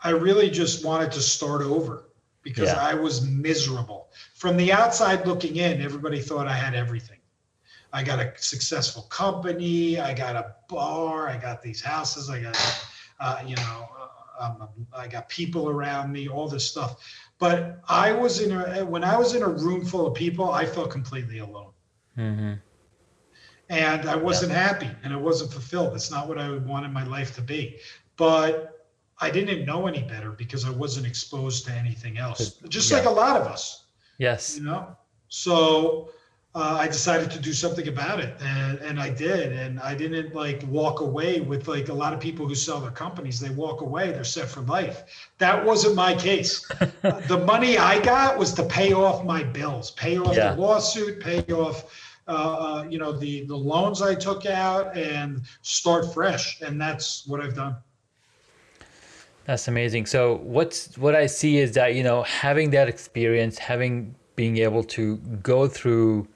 I 0.04 0.10
really 0.10 0.50
just 0.50 0.84
wanted 0.84 1.10
to 1.12 1.20
start 1.20 1.62
over 1.62 2.10
because 2.42 2.68
yeah. 2.68 2.78
I 2.78 2.94
was 2.94 3.26
miserable. 3.26 4.10
From 4.34 4.58
the 4.58 4.70
outside 4.70 5.26
looking 5.26 5.56
in, 5.56 5.80
everybody 5.80 6.20
thought 6.20 6.46
I 6.46 6.52
had 6.52 6.74
everything. 6.74 7.18
I 7.92 8.02
got 8.02 8.20
a 8.20 8.32
successful 8.36 9.02
company, 9.04 9.98
I 9.98 10.12
got 10.12 10.36
a 10.36 10.56
bar, 10.68 11.28
I 11.28 11.38
got 11.38 11.62
these 11.62 11.80
houses, 11.80 12.28
I 12.28 12.40
got, 12.40 12.86
uh, 13.18 13.42
you 13.46 13.56
know, 13.56 13.88
uh, 14.40 14.44
um, 14.44 14.68
I 14.92 15.08
got 15.08 15.28
people 15.28 15.70
around 15.70 16.12
me, 16.12 16.28
all 16.28 16.48
this 16.48 16.68
stuff. 16.68 17.02
But 17.38 17.80
I 17.88 18.12
was 18.12 18.40
in 18.40 18.52
a, 18.52 18.84
when 18.84 19.04
I 19.04 19.16
was 19.16 19.34
in 19.34 19.42
a 19.42 19.48
room 19.48 19.86
full 19.86 20.06
of 20.06 20.14
people, 20.14 20.50
I 20.50 20.66
felt 20.66 20.90
completely 20.90 21.38
alone. 21.38 21.72
Mm-hmm. 22.18 22.54
And 23.70 24.08
I 24.08 24.16
wasn't 24.16 24.52
yeah. 24.52 24.62
happy 24.62 24.90
and 25.02 25.12
I 25.12 25.16
wasn't 25.16 25.52
fulfilled. 25.52 25.94
It's 25.94 26.10
not 26.10 26.28
what 26.28 26.36
I 26.36 26.50
would 26.50 26.66
want 26.66 26.84
in 26.84 26.92
my 26.92 27.04
life 27.04 27.34
to 27.36 27.40
be. 27.40 27.78
But 28.16 28.73
I 29.20 29.30
didn't 29.30 29.64
know 29.64 29.86
any 29.86 30.02
better 30.02 30.30
because 30.30 30.64
I 30.64 30.70
wasn't 30.70 31.06
exposed 31.06 31.66
to 31.66 31.72
anything 31.72 32.18
else, 32.18 32.58
just 32.68 32.90
yeah. 32.90 32.98
like 32.98 33.06
a 33.06 33.10
lot 33.10 33.40
of 33.40 33.46
us. 33.46 33.84
Yes. 34.18 34.56
You 34.56 34.64
know, 34.64 34.96
so 35.28 36.10
uh, 36.56 36.76
I 36.80 36.86
decided 36.86 37.32
to 37.32 37.40
do 37.40 37.52
something 37.52 37.88
about 37.88 38.20
it, 38.20 38.36
and, 38.40 38.78
and 38.78 39.00
I 39.00 39.10
did. 39.10 39.52
And 39.52 39.80
I 39.80 39.94
didn't 39.94 40.34
like 40.34 40.62
walk 40.68 41.00
away 41.00 41.40
with 41.40 41.66
like 41.66 41.88
a 41.88 41.92
lot 41.92 42.12
of 42.12 42.20
people 42.20 42.46
who 42.46 42.54
sell 42.54 42.80
their 42.80 42.92
companies. 42.92 43.40
They 43.40 43.50
walk 43.50 43.80
away, 43.80 44.12
they're 44.12 44.22
set 44.22 44.48
for 44.48 44.60
life. 44.60 45.02
That 45.38 45.64
wasn't 45.64 45.96
my 45.96 46.14
case. 46.14 46.66
the 47.02 47.42
money 47.44 47.76
I 47.76 48.00
got 48.00 48.38
was 48.38 48.52
to 48.54 48.62
pay 48.62 48.92
off 48.92 49.24
my 49.24 49.42
bills, 49.42 49.90
pay 49.92 50.18
off 50.18 50.36
yeah. 50.36 50.54
the 50.54 50.60
lawsuit, 50.60 51.20
pay 51.20 51.40
off. 51.52 52.10
Uh, 52.26 52.30
uh, 52.30 52.86
you 52.88 52.98
know 52.98 53.12
the 53.12 53.44
the 53.44 53.56
loans 53.56 54.00
I 54.00 54.14
took 54.14 54.46
out 54.46 54.96
and 54.96 55.42
start 55.60 56.14
fresh, 56.14 56.62
and 56.62 56.80
that's 56.80 57.26
what 57.26 57.42
I've 57.42 57.54
done. 57.54 57.76
That's 59.46 59.68
amazing. 59.68 60.06
So 60.06 60.36
what's 60.36 60.96
what 60.96 61.14
I 61.14 61.26
see 61.26 61.58
is 61.58 61.72
that 61.72 61.94
you 61.94 62.02
know 62.02 62.22
having 62.22 62.70
that 62.70 62.88
experience, 62.88 63.58
having 63.58 64.14
being 64.36 64.56
able 64.58 64.82
to 64.84 65.16
go 65.42 65.68
through 65.68 66.26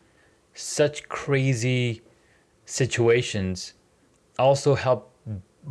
such 0.54 1.08
crazy 1.08 2.02
situations, 2.66 3.72
also 4.38 4.74
help 4.74 5.10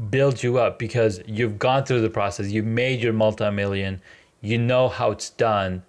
build 0.09 0.41
you 0.41 0.57
up 0.57 0.79
because 0.79 1.21
you've 1.27 1.59
gone 1.59 1.85
through 1.85 2.01
the 2.01 2.09
process. 2.09 2.49
You 2.49 2.63
made 2.63 3.01
your 3.01 3.13
multi-million. 3.13 4.01
You 4.41 4.57
know 4.57 4.89
how 4.89 5.11
it's 5.11 5.29
done. 5.29 5.83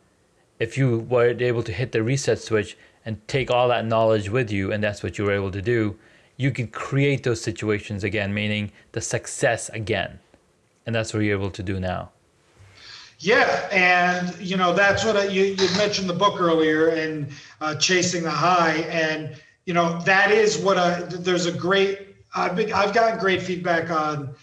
If 0.58 0.76
you 0.76 0.98
were 0.98 1.28
able 1.28 1.62
to 1.62 1.72
hit 1.72 1.92
the 1.92 2.02
reset 2.02 2.40
switch 2.40 2.76
and 3.06 3.26
take 3.28 3.50
all 3.50 3.68
that 3.68 3.86
knowledge 3.86 4.28
with 4.28 4.50
you, 4.50 4.72
and 4.72 4.82
that's 4.82 5.02
what 5.02 5.16
you 5.16 5.24
were 5.24 5.32
able 5.32 5.52
to 5.52 5.62
do, 5.62 5.98
you 6.36 6.50
can 6.50 6.66
create 6.68 7.22
those 7.22 7.40
situations 7.40 8.04
again, 8.04 8.34
meaning 8.34 8.72
the 8.92 9.00
success 9.00 9.68
again 9.70 10.18
and 10.88 10.94
that's 10.94 11.12
what 11.12 11.20
you're 11.20 11.36
able 11.36 11.50
to 11.50 11.62
do 11.62 11.78
now. 11.78 12.10
Yeah, 13.18 13.68
and 13.70 14.34
you 14.40 14.56
know 14.56 14.72
that's 14.72 15.04
what 15.04 15.18
I, 15.18 15.24
you 15.24 15.44
you 15.44 15.68
mentioned 15.76 16.08
the 16.08 16.14
book 16.14 16.40
earlier 16.40 16.88
and 16.88 17.28
uh, 17.60 17.74
chasing 17.74 18.22
the 18.22 18.30
high, 18.30 18.76
and 18.88 19.36
you 19.66 19.74
know 19.74 20.00
that 20.06 20.30
is 20.30 20.56
what 20.56 20.78
I. 20.78 21.02
There's 21.02 21.44
a 21.44 21.52
great. 21.52 22.16
I've 22.34 22.56
been, 22.56 22.72
I've 22.72 22.94
gotten 22.94 23.18
great 23.18 23.42
feedback 23.42 23.90
on 23.90 24.34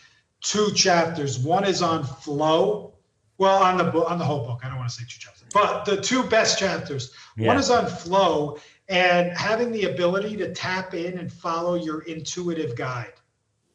two 0.41 0.71
chapters. 0.73 1.39
One 1.39 1.65
is 1.65 1.81
on 1.81 2.03
flow. 2.03 2.93
Well, 3.39 3.63
on 3.63 3.77
the 3.77 3.85
book, 3.85 4.11
on 4.11 4.19
the 4.19 4.25
whole 4.25 4.45
book. 4.45 4.59
I 4.63 4.69
don't 4.69 4.77
want 4.77 4.89
to 4.89 4.95
say 4.95 5.03
two 5.09 5.19
chapters, 5.19 5.47
but 5.51 5.85
the 5.85 5.99
two 5.99 6.21
best 6.21 6.59
chapters. 6.59 7.11
Yeah. 7.37 7.47
One 7.47 7.57
is 7.57 7.71
on 7.71 7.87
flow 7.87 8.59
and 8.87 9.31
having 9.35 9.71
the 9.71 9.85
ability 9.85 10.37
to 10.37 10.53
tap 10.53 10.93
in 10.93 11.17
and 11.17 11.33
follow 11.33 11.73
your 11.73 12.01
intuitive 12.01 12.75
guide, 12.75 13.13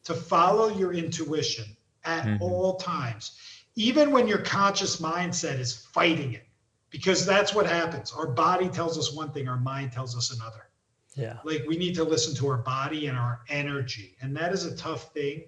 to 0.05 0.13
follow 0.13 0.69
your 0.69 0.93
intuition 0.93 1.65
at 2.05 2.25
mm-hmm. 2.25 2.43
all 2.43 2.75
times, 2.75 3.37
even 3.75 4.11
when 4.11 4.27
your 4.27 4.39
conscious 4.39 5.01
mindset 5.01 5.59
is 5.59 5.87
fighting 5.93 6.33
it, 6.33 6.47
because 6.89 7.25
that's 7.25 7.53
what 7.53 7.65
happens. 7.65 8.11
Our 8.11 8.27
body 8.27 8.67
tells 8.67 8.97
us 8.97 9.13
one 9.13 9.31
thing, 9.31 9.47
our 9.47 9.59
mind 9.59 9.91
tells 9.91 10.15
us 10.15 10.35
another. 10.35 10.67
Yeah. 11.15 11.37
Like 11.43 11.65
we 11.67 11.77
need 11.77 11.95
to 11.95 12.03
listen 12.03 12.35
to 12.35 12.47
our 12.49 12.57
body 12.57 13.07
and 13.07 13.17
our 13.17 13.41
energy. 13.49 14.15
And 14.21 14.35
that 14.37 14.53
is 14.53 14.65
a 14.65 14.75
tough 14.75 15.13
thing 15.13 15.43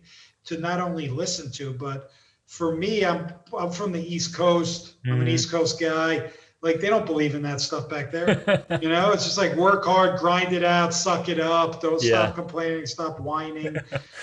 to 0.46 0.58
not 0.58 0.82
only 0.82 1.08
listen 1.08 1.52
to, 1.54 1.74
but 1.74 2.12
for 2.46 2.76
me, 2.76 3.06
I'm 3.06 3.34
I'm 3.58 3.72
from 3.72 3.92
the 3.92 4.14
East 4.14 4.36
Coast. 4.36 4.96
I'm 5.06 5.14
an 5.14 5.20
mm-hmm. 5.20 5.30
East 5.30 5.50
Coast 5.50 5.80
guy 5.80 6.30
like 6.64 6.80
they 6.80 6.88
don't 6.88 7.06
believe 7.06 7.36
in 7.36 7.42
that 7.42 7.60
stuff 7.60 7.90
back 7.90 8.10
there. 8.10 8.66
you 8.82 8.88
know, 8.88 9.12
it's 9.12 9.26
just 9.26 9.38
like 9.38 9.54
work 9.56 9.84
hard, 9.84 10.20
grind 10.20 10.54
it 10.54 10.64
out, 10.64 10.94
suck 10.94 11.28
it 11.28 11.40
up, 11.40 11.82
don't 11.82 12.02
yeah. 12.02 12.10
stop 12.10 12.36
complaining, 12.36 12.86
stop 12.86 13.20
whining, 13.20 13.76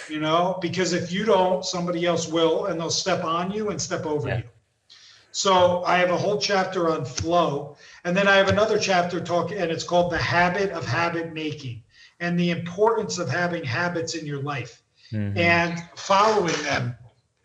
you 0.08 0.18
know, 0.18 0.58
because 0.62 0.94
if 0.94 1.12
you 1.12 1.26
don't, 1.26 1.64
somebody 1.64 2.06
else 2.06 2.26
will 2.26 2.66
and 2.66 2.80
they'll 2.80 2.90
step 2.90 3.24
on 3.24 3.50
you 3.52 3.68
and 3.68 3.80
step 3.80 4.06
over 4.06 4.28
yeah. 4.28 4.38
you. 4.38 4.44
So 5.32 5.84
I 5.84 5.98
have 5.98 6.10
a 6.10 6.16
whole 6.16 6.38
chapter 6.38 6.90
on 6.90 7.04
flow. 7.04 7.76
And 8.04 8.16
then 8.16 8.26
I 8.26 8.36
have 8.36 8.48
another 8.48 8.78
chapter 8.78 9.20
talk, 9.20 9.52
and 9.52 9.70
it's 9.70 9.84
called 9.84 10.10
the 10.10 10.18
habit 10.18 10.70
of 10.70 10.84
habit 10.86 11.32
making 11.34 11.82
and 12.18 12.40
the 12.40 12.50
importance 12.50 13.18
of 13.18 13.28
having 13.28 13.62
habits 13.62 14.14
in 14.14 14.26
your 14.26 14.42
life 14.42 14.82
mm-hmm. 15.12 15.36
and 15.36 15.78
following 15.94 16.60
them. 16.62 16.96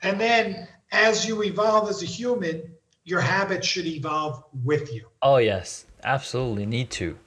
And 0.01 0.19
then 0.19 0.67
as 0.91 1.27
you 1.27 1.43
evolve 1.43 1.89
as 1.89 2.01
a 2.01 2.05
human, 2.05 2.74
your 3.05 3.21
habits 3.21 3.67
should 3.67 3.85
evolve 3.85 4.43
with 4.63 4.93
you. 4.93 5.07
Oh 5.21 5.37
yes, 5.37 5.85
absolutely 6.03 6.65
need 6.65 6.89
to. 6.91 7.17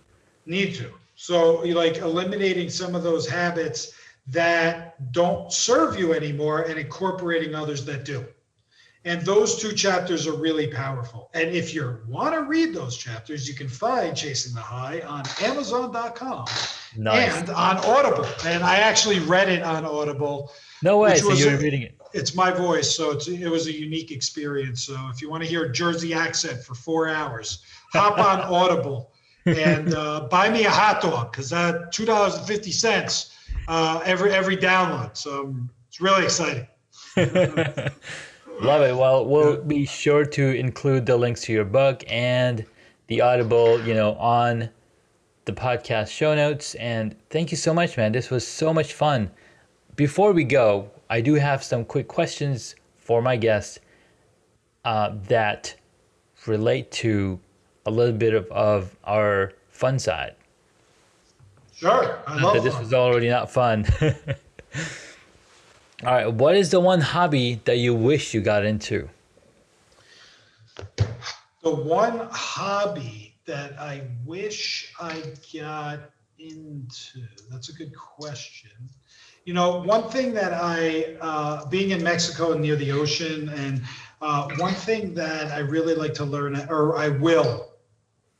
Need 0.45 0.75
to. 0.75 0.93
So 1.15 1.65
you 1.65 1.75
like 1.75 1.99
eliminating 1.99 2.69
some 2.69 2.95
of 2.95 3.03
those 3.03 3.29
habits 3.29 3.93
that 4.27 5.13
don't 5.13 5.53
serve 5.53 5.99
you 5.99 6.13
anymore 6.13 6.63
and 6.63 6.79
incorporating 6.79 7.55
others 7.55 7.85
that 7.87 8.05
do. 8.05 8.27
And 9.05 9.23
those 9.23 9.57
two 9.57 9.73
chapters 9.73 10.27
are 10.27 10.37
really 10.37 10.67
powerful. 10.67 11.31
And 11.33 11.49
if 11.51 11.73
you 11.73 11.99
want 12.09 12.35
to 12.35 12.43
read 12.43 12.75
those 12.75 12.97
chapters, 12.97 13.49
you 13.49 13.55
can 13.55 13.69
find 13.69 14.15
Chasing 14.15 14.55
the 14.55 14.61
High 14.61 15.01
on 15.01 15.23
Amazon.com 15.43 16.47
Nice. 16.97 17.37
and 17.37 17.49
on 17.51 17.79
Audible. 17.79 18.27
And 18.45 18.63
I 18.63 18.79
actually 18.79 19.21
read 19.21 19.49
it 19.49 19.63
on 19.63 19.85
Audible. 19.87 20.53
no 20.83 20.99
way. 20.99 21.17
So 21.17 21.33
you're 21.33 21.57
reading 21.57 21.83
it. 21.83 21.98
It's 22.13 22.35
my 22.35 22.51
voice, 22.51 22.95
so 22.95 23.11
it's, 23.11 23.29
it 23.29 23.49
was 23.49 23.67
a 23.67 23.73
unique 23.73 24.11
experience. 24.11 24.85
So 24.85 24.97
if 25.13 25.21
you 25.21 25.31
want 25.31 25.43
to 25.43 25.49
hear 25.49 25.65
a 25.65 25.73
Jersey 25.73 26.15
accent 26.15 26.63
for 26.63 26.75
four 26.75 27.09
hours, 27.09 27.63
hop 27.93 28.19
on 28.19 28.41
Audible 28.55 29.13
and 29.47 29.95
uh, 29.95 30.29
buy 30.31 30.51
me 30.51 30.65
a 30.65 30.71
hot 30.71 31.01
dog 31.01 31.33
because 31.33 31.51
that 31.51 31.93
two 31.93 32.05
dollars 32.05 32.35
and 32.35 32.47
fifty 32.47 32.71
cents 32.71 33.37
uh, 33.69 34.01
every 34.05 34.33
every 34.33 34.57
download. 34.57 35.17
So 35.17 35.45
um, 35.45 35.71
it's 35.89 36.01
really 36.01 36.25
exciting. 36.25 36.67
Love 37.17 38.83
it. 38.83 38.97
Well, 38.97 39.25
we'll 39.25 39.63
be 39.63 39.87
sure 39.87 40.25
to 40.25 40.59
include 40.59 41.07
the 41.07 41.17
links 41.17 41.43
to 41.43 41.53
your 41.53 41.65
book 41.65 42.03
and 42.09 42.65
the 43.07 43.21
Audible, 43.21 43.81
you 43.87 43.95
know, 43.95 44.15
on 44.15 44.69
the 45.45 45.53
podcast 45.53 46.09
show 46.09 46.35
notes. 46.35 46.75
And 46.75 47.15
thank 47.31 47.53
you 47.53 47.57
so 47.57 47.73
much, 47.73 47.97
man. 47.97 48.13
This 48.13 48.31
was 48.31 48.47
so 48.47 48.75
much 48.75 48.95
fun. 48.95 49.31
Before 49.95 50.33
we 50.33 50.45
go, 50.45 50.91
I 51.11 51.21
do 51.21 51.35
have 51.35 51.63
some 51.63 51.85
quick 51.85 52.09
questions 52.09 52.75
for 52.97 53.23
my 53.23 53.37
guests 53.37 53.79
uh, 54.85 55.15
that 55.29 55.75
relate 56.47 56.91
to 56.93 57.41
a 57.87 57.91
little 57.91 58.15
bit 58.15 58.35
of, 58.35 58.47
of 58.51 58.97
our 59.05 59.53
fun 59.71 59.99
side. 59.99 60.35
Sure, 61.75 62.23
I 62.27 62.41
love 62.41 62.55
But 62.55 62.65
this 62.65 62.79
was 62.79 62.93
already 62.93 63.29
not 63.29 63.51
fun. 63.51 63.87
All 66.05 66.13
right, 66.13 66.33
what 66.33 66.57
is 66.57 66.71
the 66.71 66.81
one 66.81 67.01
hobby 67.01 67.61
that 67.65 67.79
you 67.79 67.95
wish 67.95 68.35
you 68.35 68.41
got 68.41 68.65
into? 68.65 69.09
The 71.63 71.75
one 71.75 72.29
hobby 72.31 73.35
that 73.47 73.79
I 73.79 74.03
wish 74.25 74.93
I 75.01 75.23
got 75.53 76.01
into, 76.39 77.23
that's 77.51 77.69
a 77.71 77.73
good 77.73 77.97
question. 77.97 78.71
You 79.49 79.55
know, 79.55 79.81
one 79.81 80.11
thing 80.11 80.35
that 80.35 80.53
I, 80.53 81.17
uh, 81.23 81.65
being 81.71 81.93
in 81.93 82.03
Mexico 82.03 82.53
and 82.53 82.61
near 82.61 82.77
the 82.77 82.93
ocean, 82.93 83.49
and 83.49 83.81
uh, 84.21 84.47
one 84.59 84.75
thing 84.75 85.15
that 85.15 85.51
I 85.53 85.61
really 85.61 85.95
like 85.95 86.13
to 86.21 86.27
learn, 86.27 86.55
or 86.69 86.99
I 86.99 87.09
will 87.09 87.71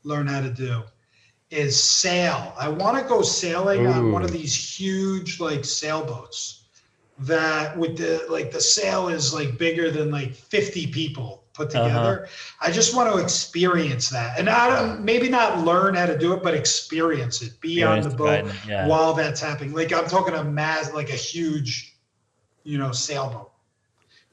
learn 0.03 0.27
how 0.27 0.41
to 0.41 0.51
do, 0.51 0.83
is 1.49 1.81
sail. 1.81 2.53
I 2.59 2.69
want 2.69 3.01
to 3.01 3.09
go 3.09 3.23
sailing 3.23 3.87
on 3.87 4.11
one 4.11 4.21
of 4.21 4.31
these 4.31 4.53
huge, 4.53 5.39
like, 5.39 5.65
sailboats 5.65 6.65
that 7.17 7.75
with 7.75 7.97
the 7.97 8.27
like 8.29 8.51
the 8.51 8.61
sail 8.61 9.07
is 9.07 9.33
like 9.33 9.57
bigger 9.57 9.89
than 9.89 10.11
like 10.11 10.35
50 10.35 10.91
people 10.91 11.43
put 11.59 11.75
Uh-huh. 11.75 11.87
together. 11.87 12.27
I 12.61 12.71
just 12.71 12.95
want 12.95 13.13
to 13.13 13.21
experience 13.21 14.09
that, 14.09 14.39
and 14.39 14.49
I 14.49 14.69
don't 14.69 15.03
maybe 15.03 15.29
not 15.29 15.65
learn 15.65 15.95
how 15.95 16.05
to 16.05 16.17
do 16.17 16.33
it, 16.33 16.41
but 16.41 16.53
experience 16.53 17.41
it. 17.41 17.59
Be 17.59 17.83
on 17.83 18.01
the 18.01 18.09
boat 18.09 18.45
riding, 18.45 18.51
yeah. 18.67 18.87
while 18.87 19.13
that's 19.13 19.41
happening. 19.41 19.73
Like 19.73 19.91
I'm 19.93 20.07
talking 20.07 20.33
a 20.35 20.43
mass, 20.43 20.93
like 20.93 21.09
a 21.09 21.21
huge, 21.31 21.97
you 22.63 22.77
know, 22.77 22.91
sailboat. 22.91 23.51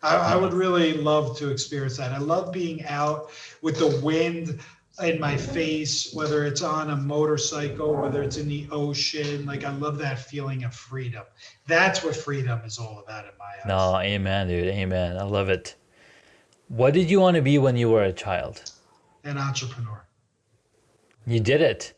I, 0.02 0.34
I 0.34 0.36
would 0.36 0.52
really 0.52 0.92
love 0.94 1.36
to 1.38 1.50
experience 1.50 1.96
that. 1.96 2.12
I 2.12 2.18
love 2.18 2.52
being 2.52 2.84
out 2.84 3.30
with 3.62 3.78
the 3.78 4.00
wind 4.04 4.60
in 5.02 5.18
my 5.20 5.36
face, 5.36 6.12
whether 6.14 6.44
it's 6.46 6.62
on 6.62 6.90
a 6.90 6.96
motorcycle, 6.96 7.94
whether 8.02 8.22
it's 8.22 8.36
in 8.36 8.46
the 8.48 8.68
ocean. 8.70 9.46
Like 9.46 9.64
I 9.64 9.72
love 9.72 9.98
that 9.98 10.18
feeling 10.20 10.64
of 10.64 10.74
freedom. 10.74 11.24
That's 11.66 12.04
what 12.04 12.14
freedom 12.14 12.60
is 12.64 12.78
all 12.78 13.02
about 13.04 13.24
in 13.24 13.32
my 13.38 13.44
eyes. 13.44 13.66
No, 13.66 13.98
amen, 13.98 14.48
dude. 14.48 14.68
Amen. 14.68 15.16
I 15.18 15.24
love 15.24 15.48
it. 15.48 15.74
What 16.68 16.94
did 16.94 17.10
you 17.10 17.20
want 17.20 17.36
to 17.36 17.42
be 17.42 17.58
when 17.58 17.76
you 17.76 17.90
were 17.90 18.02
a 18.02 18.12
child? 18.12 18.72
An 19.24 19.38
entrepreneur. 19.38 20.04
You 21.26 21.40
did 21.40 21.60
it. 21.60 21.92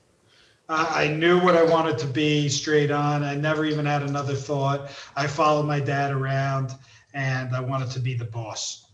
I 0.69 1.05
I 1.05 1.09
knew 1.09 1.41
what 1.41 1.57
I 1.57 1.63
wanted 1.63 1.99
to 1.99 2.07
be 2.07 2.49
straight 2.49 2.91
on. 2.91 3.23
I 3.23 3.35
never 3.35 3.65
even 3.65 3.87
had 3.87 4.03
another 4.03 4.35
thought. 4.35 4.91
I 5.17 5.27
followed 5.27 5.65
my 5.65 5.81
dad 5.81 6.13
around, 6.13 6.73
and 7.15 7.55
I 7.55 7.61
wanted 7.61 7.91
to 7.93 8.01
be 8.01 8.15
the 8.15 8.25
boss. 8.25 8.87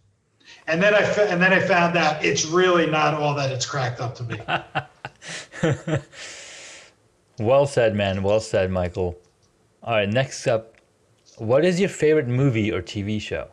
And 0.66 0.82
then 0.82 0.94
I 0.94 1.02
fa- 1.02 1.28
and 1.28 1.42
then 1.42 1.52
I 1.52 1.60
found 1.60 1.96
out 1.96 2.24
it's 2.24 2.46
really 2.46 2.86
not 2.86 3.14
all 3.14 3.34
that 3.34 3.50
it's 3.50 3.66
cracked 3.66 4.00
up 4.00 4.14
to 4.16 4.22
be. 4.22 4.40
Well 7.38 7.66
said, 7.66 7.96
man. 7.96 8.22
Well 8.22 8.40
said, 8.40 8.70
Michael. 8.70 9.18
All 9.82 9.94
right, 9.94 10.08
next 10.08 10.46
up, 10.46 10.76
what 11.36 11.64
is 11.64 11.80
your 11.80 11.88
favorite 11.88 12.28
movie 12.28 12.70
or 12.70 12.80
TV 12.80 13.20
show? 13.20 13.48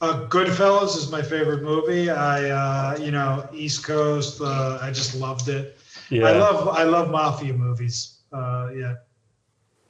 Uh, 0.00 0.26
Goodfellas 0.28 0.96
is 0.96 1.10
my 1.10 1.20
favorite 1.20 1.62
movie. 1.62 2.08
I, 2.10 2.48
uh, 2.50 2.98
you 2.98 3.10
know, 3.10 3.46
East 3.52 3.84
Coast. 3.84 4.40
Uh, 4.40 4.78
I 4.80 4.90
just 4.90 5.14
loved 5.14 5.48
it. 5.48 5.78
Yeah. 6.08 6.26
I 6.26 6.32
love 6.32 6.68
I 6.68 6.84
love 6.84 7.10
mafia 7.10 7.52
movies. 7.52 8.16
Uh, 8.32 8.70
yeah, 8.74 8.94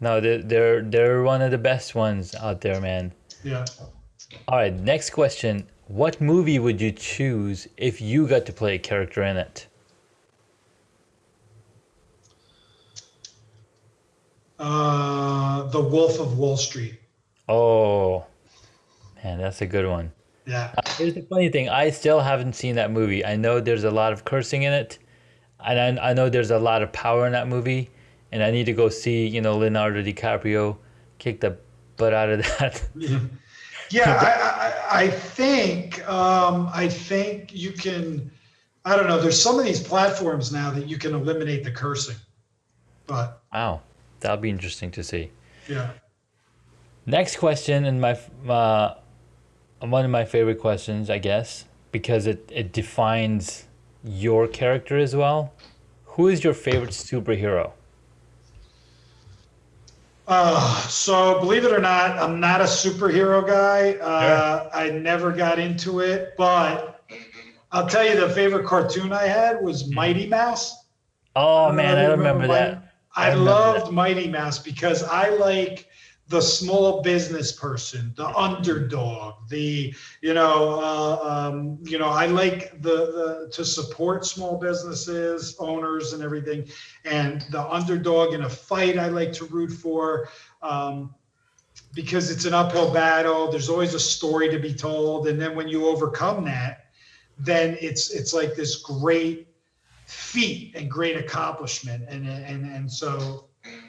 No, 0.01 0.21
they're, 0.21 0.43
they're 0.43 0.83
they're 0.83 1.23
one 1.23 1.43
of 1.43 1.51
the 1.51 1.59
best 1.59 1.95
ones 1.95 2.35
out 2.35 2.61
there, 2.61 2.81
man. 2.81 3.13
yeah. 3.45 3.65
All 4.49 4.57
right, 4.59 4.75
next 4.75 5.11
question. 5.11 5.67
What 5.89 6.21
movie 6.21 6.59
would 6.59 6.81
you 6.81 6.93
choose 6.93 7.69
if 7.77 8.01
you 8.01 8.27
got 8.27 8.47
to 8.47 8.53
play 8.53 8.75
a 8.77 8.79
character 8.79 9.23
in 9.23 9.37
it? 9.37 9.67
Uh, 14.59 15.63
the 15.71 15.81
Wolf 15.81 16.21
of 16.21 16.39
Wall 16.39 16.57
Street. 16.57 16.95
Oh, 17.49 18.25
man, 19.23 19.39
that's 19.39 19.61
a 19.61 19.67
good 19.67 19.87
one. 19.87 20.13
Yeah. 20.47 20.73
Here's 20.97 21.15
the 21.15 21.23
funny 21.23 21.49
thing. 21.49 21.69
I 21.69 21.91
still 21.91 22.21
haven't 22.21 22.55
seen 22.55 22.75
that 22.77 22.91
movie. 22.91 23.25
I 23.25 23.37
know 23.37 23.61
there's 23.61 23.85
a 23.85 23.91
lot 23.91 24.13
of 24.13 24.25
cursing 24.25 24.63
in 24.63 24.73
it, 24.73 24.99
and 25.65 25.99
I, 25.99 26.11
I 26.11 26.13
know 26.13 26.29
there's 26.29 26.51
a 26.51 26.59
lot 26.59 26.83
of 26.83 26.93
power 26.93 27.27
in 27.27 27.33
that 27.33 27.49
movie, 27.49 27.91
and 28.33 28.43
I 28.43 28.51
need 28.51 28.65
to 28.67 28.73
go 28.73 28.89
see, 28.89 29.27
you 29.27 29.41
know, 29.41 29.57
Leonardo 29.57 30.03
DiCaprio 30.03 30.77
kick 31.19 31.41
the 31.41 31.59
butt 31.97 32.15
out 32.15 32.31
of 32.31 32.43
that. 32.59 32.83
Yeah, 33.91 34.17
I, 34.21 34.99
I, 34.99 35.03
I 35.03 35.11
think 35.11 36.09
um, 36.09 36.71
I 36.73 36.89
think 36.89 37.53
you 37.53 37.73
can. 37.73 38.31
I 38.85 38.97
don't 38.97 39.09
know. 39.09 39.21
There's 39.21 39.41
some 39.41 39.59
of 39.59 39.65
these 39.65 39.83
platforms 39.83 40.53
now 40.53 40.71
that 40.71 40.89
you 40.89 40.97
can 40.97 41.13
eliminate 41.13 41.65
the 41.65 41.73
cursing, 41.73 42.17
but 43.07 43.43
wow, 43.53 43.83
that'll 44.21 44.37
be 44.37 44.49
interesting 44.49 44.93
to 44.93 45.03
see. 45.03 45.33
yeah. 45.69 45.91
Next 47.05 47.39
question, 47.39 47.85
and 47.85 48.01
my 48.01 48.13
uh, 48.49 48.95
one 49.81 50.05
of 50.05 50.11
my 50.11 50.25
favorite 50.25 50.59
questions, 50.61 51.09
I 51.09 51.19
guess, 51.19 51.65
because 51.93 52.27
it, 52.27 52.49
it 52.53 52.73
defines 52.73 53.65
your 54.05 54.47
character 54.47 54.99
as 54.99 55.17
well. 55.17 55.53
Who 56.05 56.29
is 56.29 56.45
your 56.45 56.55
favorite 56.55 56.91
superhero? 56.91 57.73
Uh, 60.27 60.77
so 60.87 61.41
believe 61.41 61.65
it 61.65 61.73
or 61.73 61.81
not, 61.81 62.17
I'm 62.19 62.39
not 62.39 62.61
a 62.61 62.65
superhero 62.65 63.45
guy. 63.45 63.95
Uh, 63.95 64.71
I 64.73 64.91
never 64.91 65.33
got 65.33 65.59
into 65.59 66.01
it, 66.01 66.35
but 66.39 67.03
I'll 67.73 67.89
tell 67.89 68.07
you 68.07 68.19
the 68.19 68.29
favorite 68.29 68.65
cartoon 68.67 69.13
I 69.13 69.25
had 69.25 69.61
was 69.61 69.91
Mighty 69.91 70.27
Mouse. 70.29 70.85
Oh 71.35 71.73
man, 71.73 71.99
I 71.99 72.05
remember 72.07 72.47
Mighty- 72.47 72.53
that. 72.53 72.95
I, 73.17 73.27
I 73.27 73.29
remember 73.31 73.51
loved 73.51 73.93
Mighty 73.93 74.29
Mouse 74.29 74.59
because 74.61 75.03
I 75.03 75.31
like 75.31 75.89
the 76.31 76.41
small 76.41 77.03
business 77.03 77.51
person, 77.51 78.15
the 78.17 78.29
underdog, 78.29 79.49
the 79.49 79.93
you 80.21 80.33
know, 80.33 80.81
uh, 80.81 81.19
um, 81.29 81.79
you 81.83 81.99
know, 81.99 82.09
I 82.09 82.27
like 82.27 82.81
the 82.83 82.97
the 83.19 83.51
to 83.53 83.65
support 83.65 84.25
small 84.25 84.57
businesses, 84.57 85.57
owners, 85.59 86.13
and 86.13 86.23
everything, 86.23 86.69
and 87.05 87.45
the 87.51 87.69
underdog 87.69 88.33
in 88.33 88.43
a 88.43 88.49
fight. 88.49 88.97
I 88.97 89.09
like 89.09 89.33
to 89.35 89.45
root 89.47 89.73
for. 89.73 90.29
Um, 90.63 91.15
because 91.95 92.31
it's 92.31 92.45
an 92.45 92.55
uphill 92.55 92.93
battle 92.93 93.51
there's 93.51 93.69
always 93.69 93.95
a 93.95 94.01
story 94.01 94.49
to 94.49 94.59
be 94.59 94.73
told 94.73 95.27
and 95.27 95.41
then 95.41 95.57
when 95.57 95.67
you 95.67 95.89
overcome 95.89 96.45
that 96.45 96.87
then 97.39 97.77
it's 97.81 98.11
it's 98.11 98.33
like 98.33 98.55
this 98.55 98.77
great 98.77 99.49
feat 100.05 100.75
and 100.77 100.91
great 100.91 101.17
accomplishment 101.17 102.05
and 102.09 102.29
and 102.29 102.65
and 102.65 102.91
so 102.91 103.49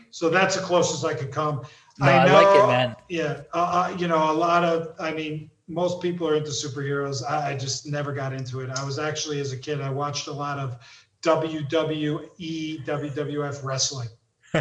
so 0.09 0.30
that's 0.30 0.55
the 0.55 0.61
closest 0.61 1.05
i 1.05 1.13
could 1.13 1.32
come 1.32 1.63
No, 1.99 2.05
I, 2.07 2.31
like 2.31 2.63
it, 2.63 2.67
man. 2.67 2.95
yeah 3.09 3.41
uh, 3.53 3.91
uh, 3.91 3.97
you 3.97 4.07
know 4.07 4.31
a 4.31 4.33
lot 4.33 4.63
of 4.63 4.95
i 4.99 5.11
mean 5.13 5.49
most 5.67 6.01
people 6.01 6.27
are 6.27 6.35
into 6.35 6.49
superheroes. 6.49 7.23
I, 7.23 7.51
I 7.51 7.55
just 7.55 7.87
never 7.87 8.11
got 8.11 8.33
into 8.33 8.59
it. 8.59 8.69
I 8.69 8.83
was 8.83 8.99
actually 8.99 9.39
as 9.39 9.53
a 9.53 9.57
kid 9.57 9.79
i 9.81 9.89
watched 9.89 10.27
a 10.27 10.33
lot 10.33 10.59
of 10.59 10.77
wwe 11.21 12.85
wwf 12.85 13.63
wrestling. 13.63 14.09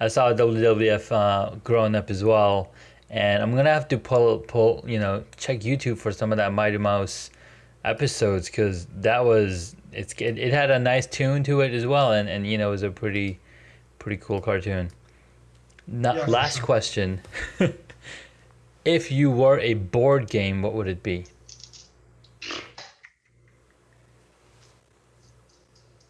I 0.00 0.08
saw 0.08 0.32
WWF 0.32 1.12
uh, 1.12 1.56
growing 1.62 1.94
up 1.94 2.10
as 2.10 2.24
well, 2.24 2.72
and 3.10 3.42
I'm 3.42 3.54
gonna 3.54 3.72
have 3.72 3.88
to 3.88 3.98
pull 3.98 4.38
pull 4.38 4.84
you 4.86 4.98
know 4.98 5.24
check 5.36 5.60
YouTube 5.60 5.98
for 5.98 6.10
some 6.10 6.32
of 6.32 6.38
that 6.38 6.52
Mighty 6.52 6.78
Mouse 6.78 7.30
episodes 7.84 8.46
because 8.46 8.86
that 8.96 9.24
was 9.24 9.76
it's 9.92 10.12
it, 10.14 10.38
it 10.38 10.52
had 10.52 10.70
a 10.70 10.78
nice 10.78 11.06
tune 11.06 11.44
to 11.44 11.60
it 11.60 11.72
as 11.72 11.86
well, 11.86 12.12
and 12.12 12.28
and 12.28 12.46
you 12.46 12.58
know 12.58 12.68
it 12.68 12.72
was 12.72 12.82
a 12.82 12.90
pretty 12.90 13.38
pretty 13.98 14.16
cool 14.16 14.40
cartoon. 14.40 14.90
Not. 15.86 16.28
Last 16.28 16.62
question. 16.62 17.20
if 18.84 19.10
you 19.10 19.30
were 19.30 19.58
a 19.58 19.74
board 19.74 20.28
game, 20.28 20.62
what 20.62 20.74
would 20.74 20.88
it 20.88 21.02
be? 21.02 21.26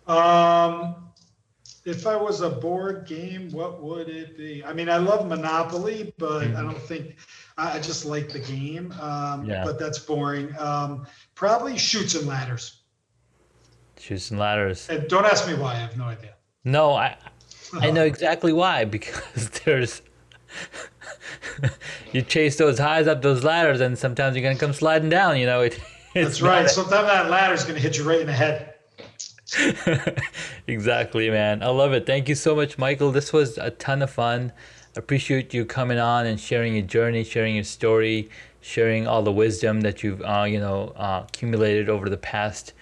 Um, 0.06 0.96
if 1.84 2.06
I 2.06 2.16
was 2.16 2.40
a 2.40 2.50
board 2.50 3.06
game, 3.06 3.50
what 3.50 3.82
would 3.82 4.08
it 4.08 4.36
be? 4.36 4.64
I 4.64 4.72
mean, 4.72 4.88
I 4.88 4.98
love 4.98 5.26
Monopoly, 5.26 6.14
but 6.18 6.42
mm. 6.42 6.56
I 6.56 6.62
don't 6.62 6.78
think 6.78 7.16
I, 7.56 7.78
just 7.78 8.04
like 8.04 8.30
the 8.30 8.38
game. 8.38 8.92
Um, 9.00 9.44
yeah. 9.44 9.64
but 9.64 9.78
that's 9.78 9.98
boring. 9.98 10.54
Um, 10.58 11.06
probably 11.34 11.76
Chutes 11.76 12.14
and 12.14 12.26
Ladders. 12.26 12.82
Shoots 13.98 14.30
and 14.30 14.40
ladders. 14.40 14.88
And 14.90 15.08
don't 15.08 15.24
ask 15.24 15.46
me 15.46 15.54
why. 15.54 15.72
I 15.72 15.76
have 15.76 15.96
no 15.96 16.04
idea. 16.04 16.34
No, 16.64 16.94
I 16.94 17.16
I 17.80 17.90
know 17.90 18.04
exactly 18.04 18.52
why 18.52 18.84
because 18.84 19.50
there's 19.64 20.02
you 22.12 22.22
chase 22.22 22.56
those 22.56 22.78
highs 22.78 23.06
up 23.06 23.22
those 23.22 23.44
ladders 23.44 23.80
and 23.80 23.98
sometimes 23.98 24.36
you're 24.36 24.42
gonna 24.42 24.58
come 24.58 24.72
sliding 24.72 25.08
down. 25.08 25.38
You 25.38 25.46
know 25.46 25.62
it. 25.62 25.74
it's 26.14 26.40
That's 26.40 26.42
right. 26.42 26.70
Sometimes 26.70 27.08
that 27.08 27.30
ladder 27.30 27.54
is 27.54 27.64
going 27.64 27.74
to 27.74 27.80
hit 27.80 27.98
you 27.98 28.04
right 28.04 28.20
in 28.20 28.26
the 28.26 28.32
head. 28.32 28.74
exactly, 30.66 31.30
man. 31.30 31.62
I 31.62 31.68
love 31.68 31.92
it. 31.92 32.06
Thank 32.06 32.28
you 32.28 32.34
so 32.34 32.56
much, 32.56 32.78
Michael. 32.78 33.12
This 33.12 33.32
was 33.32 33.58
a 33.58 33.70
ton 33.70 34.02
of 34.02 34.10
fun. 34.10 34.52
Appreciate 34.96 35.52
you 35.52 35.64
coming 35.64 35.98
on 35.98 36.26
and 36.26 36.38
sharing 36.38 36.74
your 36.74 36.86
journey, 36.86 37.24
sharing 37.24 37.56
your 37.56 37.64
story, 37.64 38.30
sharing 38.60 39.06
all 39.06 39.22
the 39.22 39.32
wisdom 39.32 39.82
that 39.82 40.02
you've 40.02 40.22
uh, 40.22 40.44
you 40.48 40.58
know 40.58 40.92
uh, 40.96 41.24
accumulated 41.28 41.88
over 41.88 42.08
the 42.08 42.16
past 42.16 42.72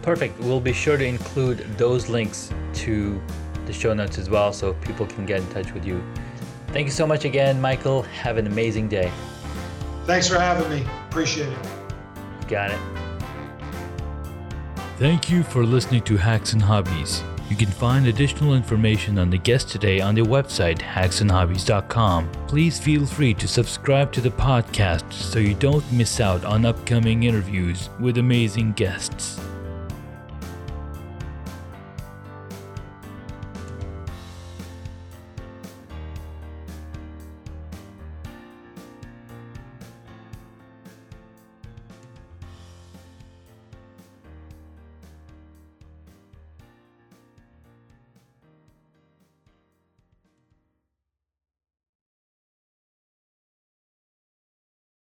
Perfect. 0.01 0.39
We'll 0.39 0.59
be 0.59 0.73
sure 0.73 0.97
to 0.97 1.05
include 1.05 1.59
those 1.77 2.09
links 2.09 2.51
to 2.75 3.21
the 3.65 3.73
show 3.73 3.93
notes 3.93 4.17
as 4.17 4.29
well 4.29 4.53
so 4.53 4.73
people 4.73 5.07
can 5.07 5.25
get 5.25 5.39
in 5.39 5.47
touch 5.49 5.73
with 5.73 5.86
you. 5.86 6.03
Thank 6.67 6.86
you 6.86 6.91
so 6.91 7.07
much 7.07 7.25
again, 7.25 7.59
Michael. 7.59 8.03
Have 8.03 8.38
an 8.38 8.47
amazing 8.47 8.88
day. 8.88 9.11
Thanks 10.05 10.27
for 10.27 10.39
having 10.39 10.69
me. 10.69 10.86
Appreciate 11.09 11.49
it. 11.49 11.57
Got 12.47 12.71
it. 12.71 12.94
Thank 14.97 15.29
you 15.29 15.43
for 15.43 15.65
listening 15.65 16.03
to 16.03 16.15
Hacks 16.15 16.53
and 16.53 16.61
Hobbies. 16.61 17.21
You 17.49 17.57
can 17.57 17.67
find 17.67 18.07
additional 18.07 18.53
information 18.53 19.19
on 19.19 19.29
the 19.29 19.37
guest 19.37 19.67
today 19.67 19.99
on 19.99 20.15
their 20.15 20.23
website, 20.23 20.79
hacksandhobbies.com. 20.79 22.31
Please 22.47 22.79
feel 22.79 23.05
free 23.05 23.33
to 23.33 23.45
subscribe 23.45 24.13
to 24.13 24.21
the 24.21 24.29
podcast 24.29 25.11
so 25.11 25.37
you 25.37 25.53
don't 25.53 25.89
miss 25.91 26.21
out 26.21 26.45
on 26.45 26.63
upcoming 26.63 27.23
interviews 27.23 27.89
with 27.99 28.19
amazing 28.19 28.71
guests. 28.71 29.37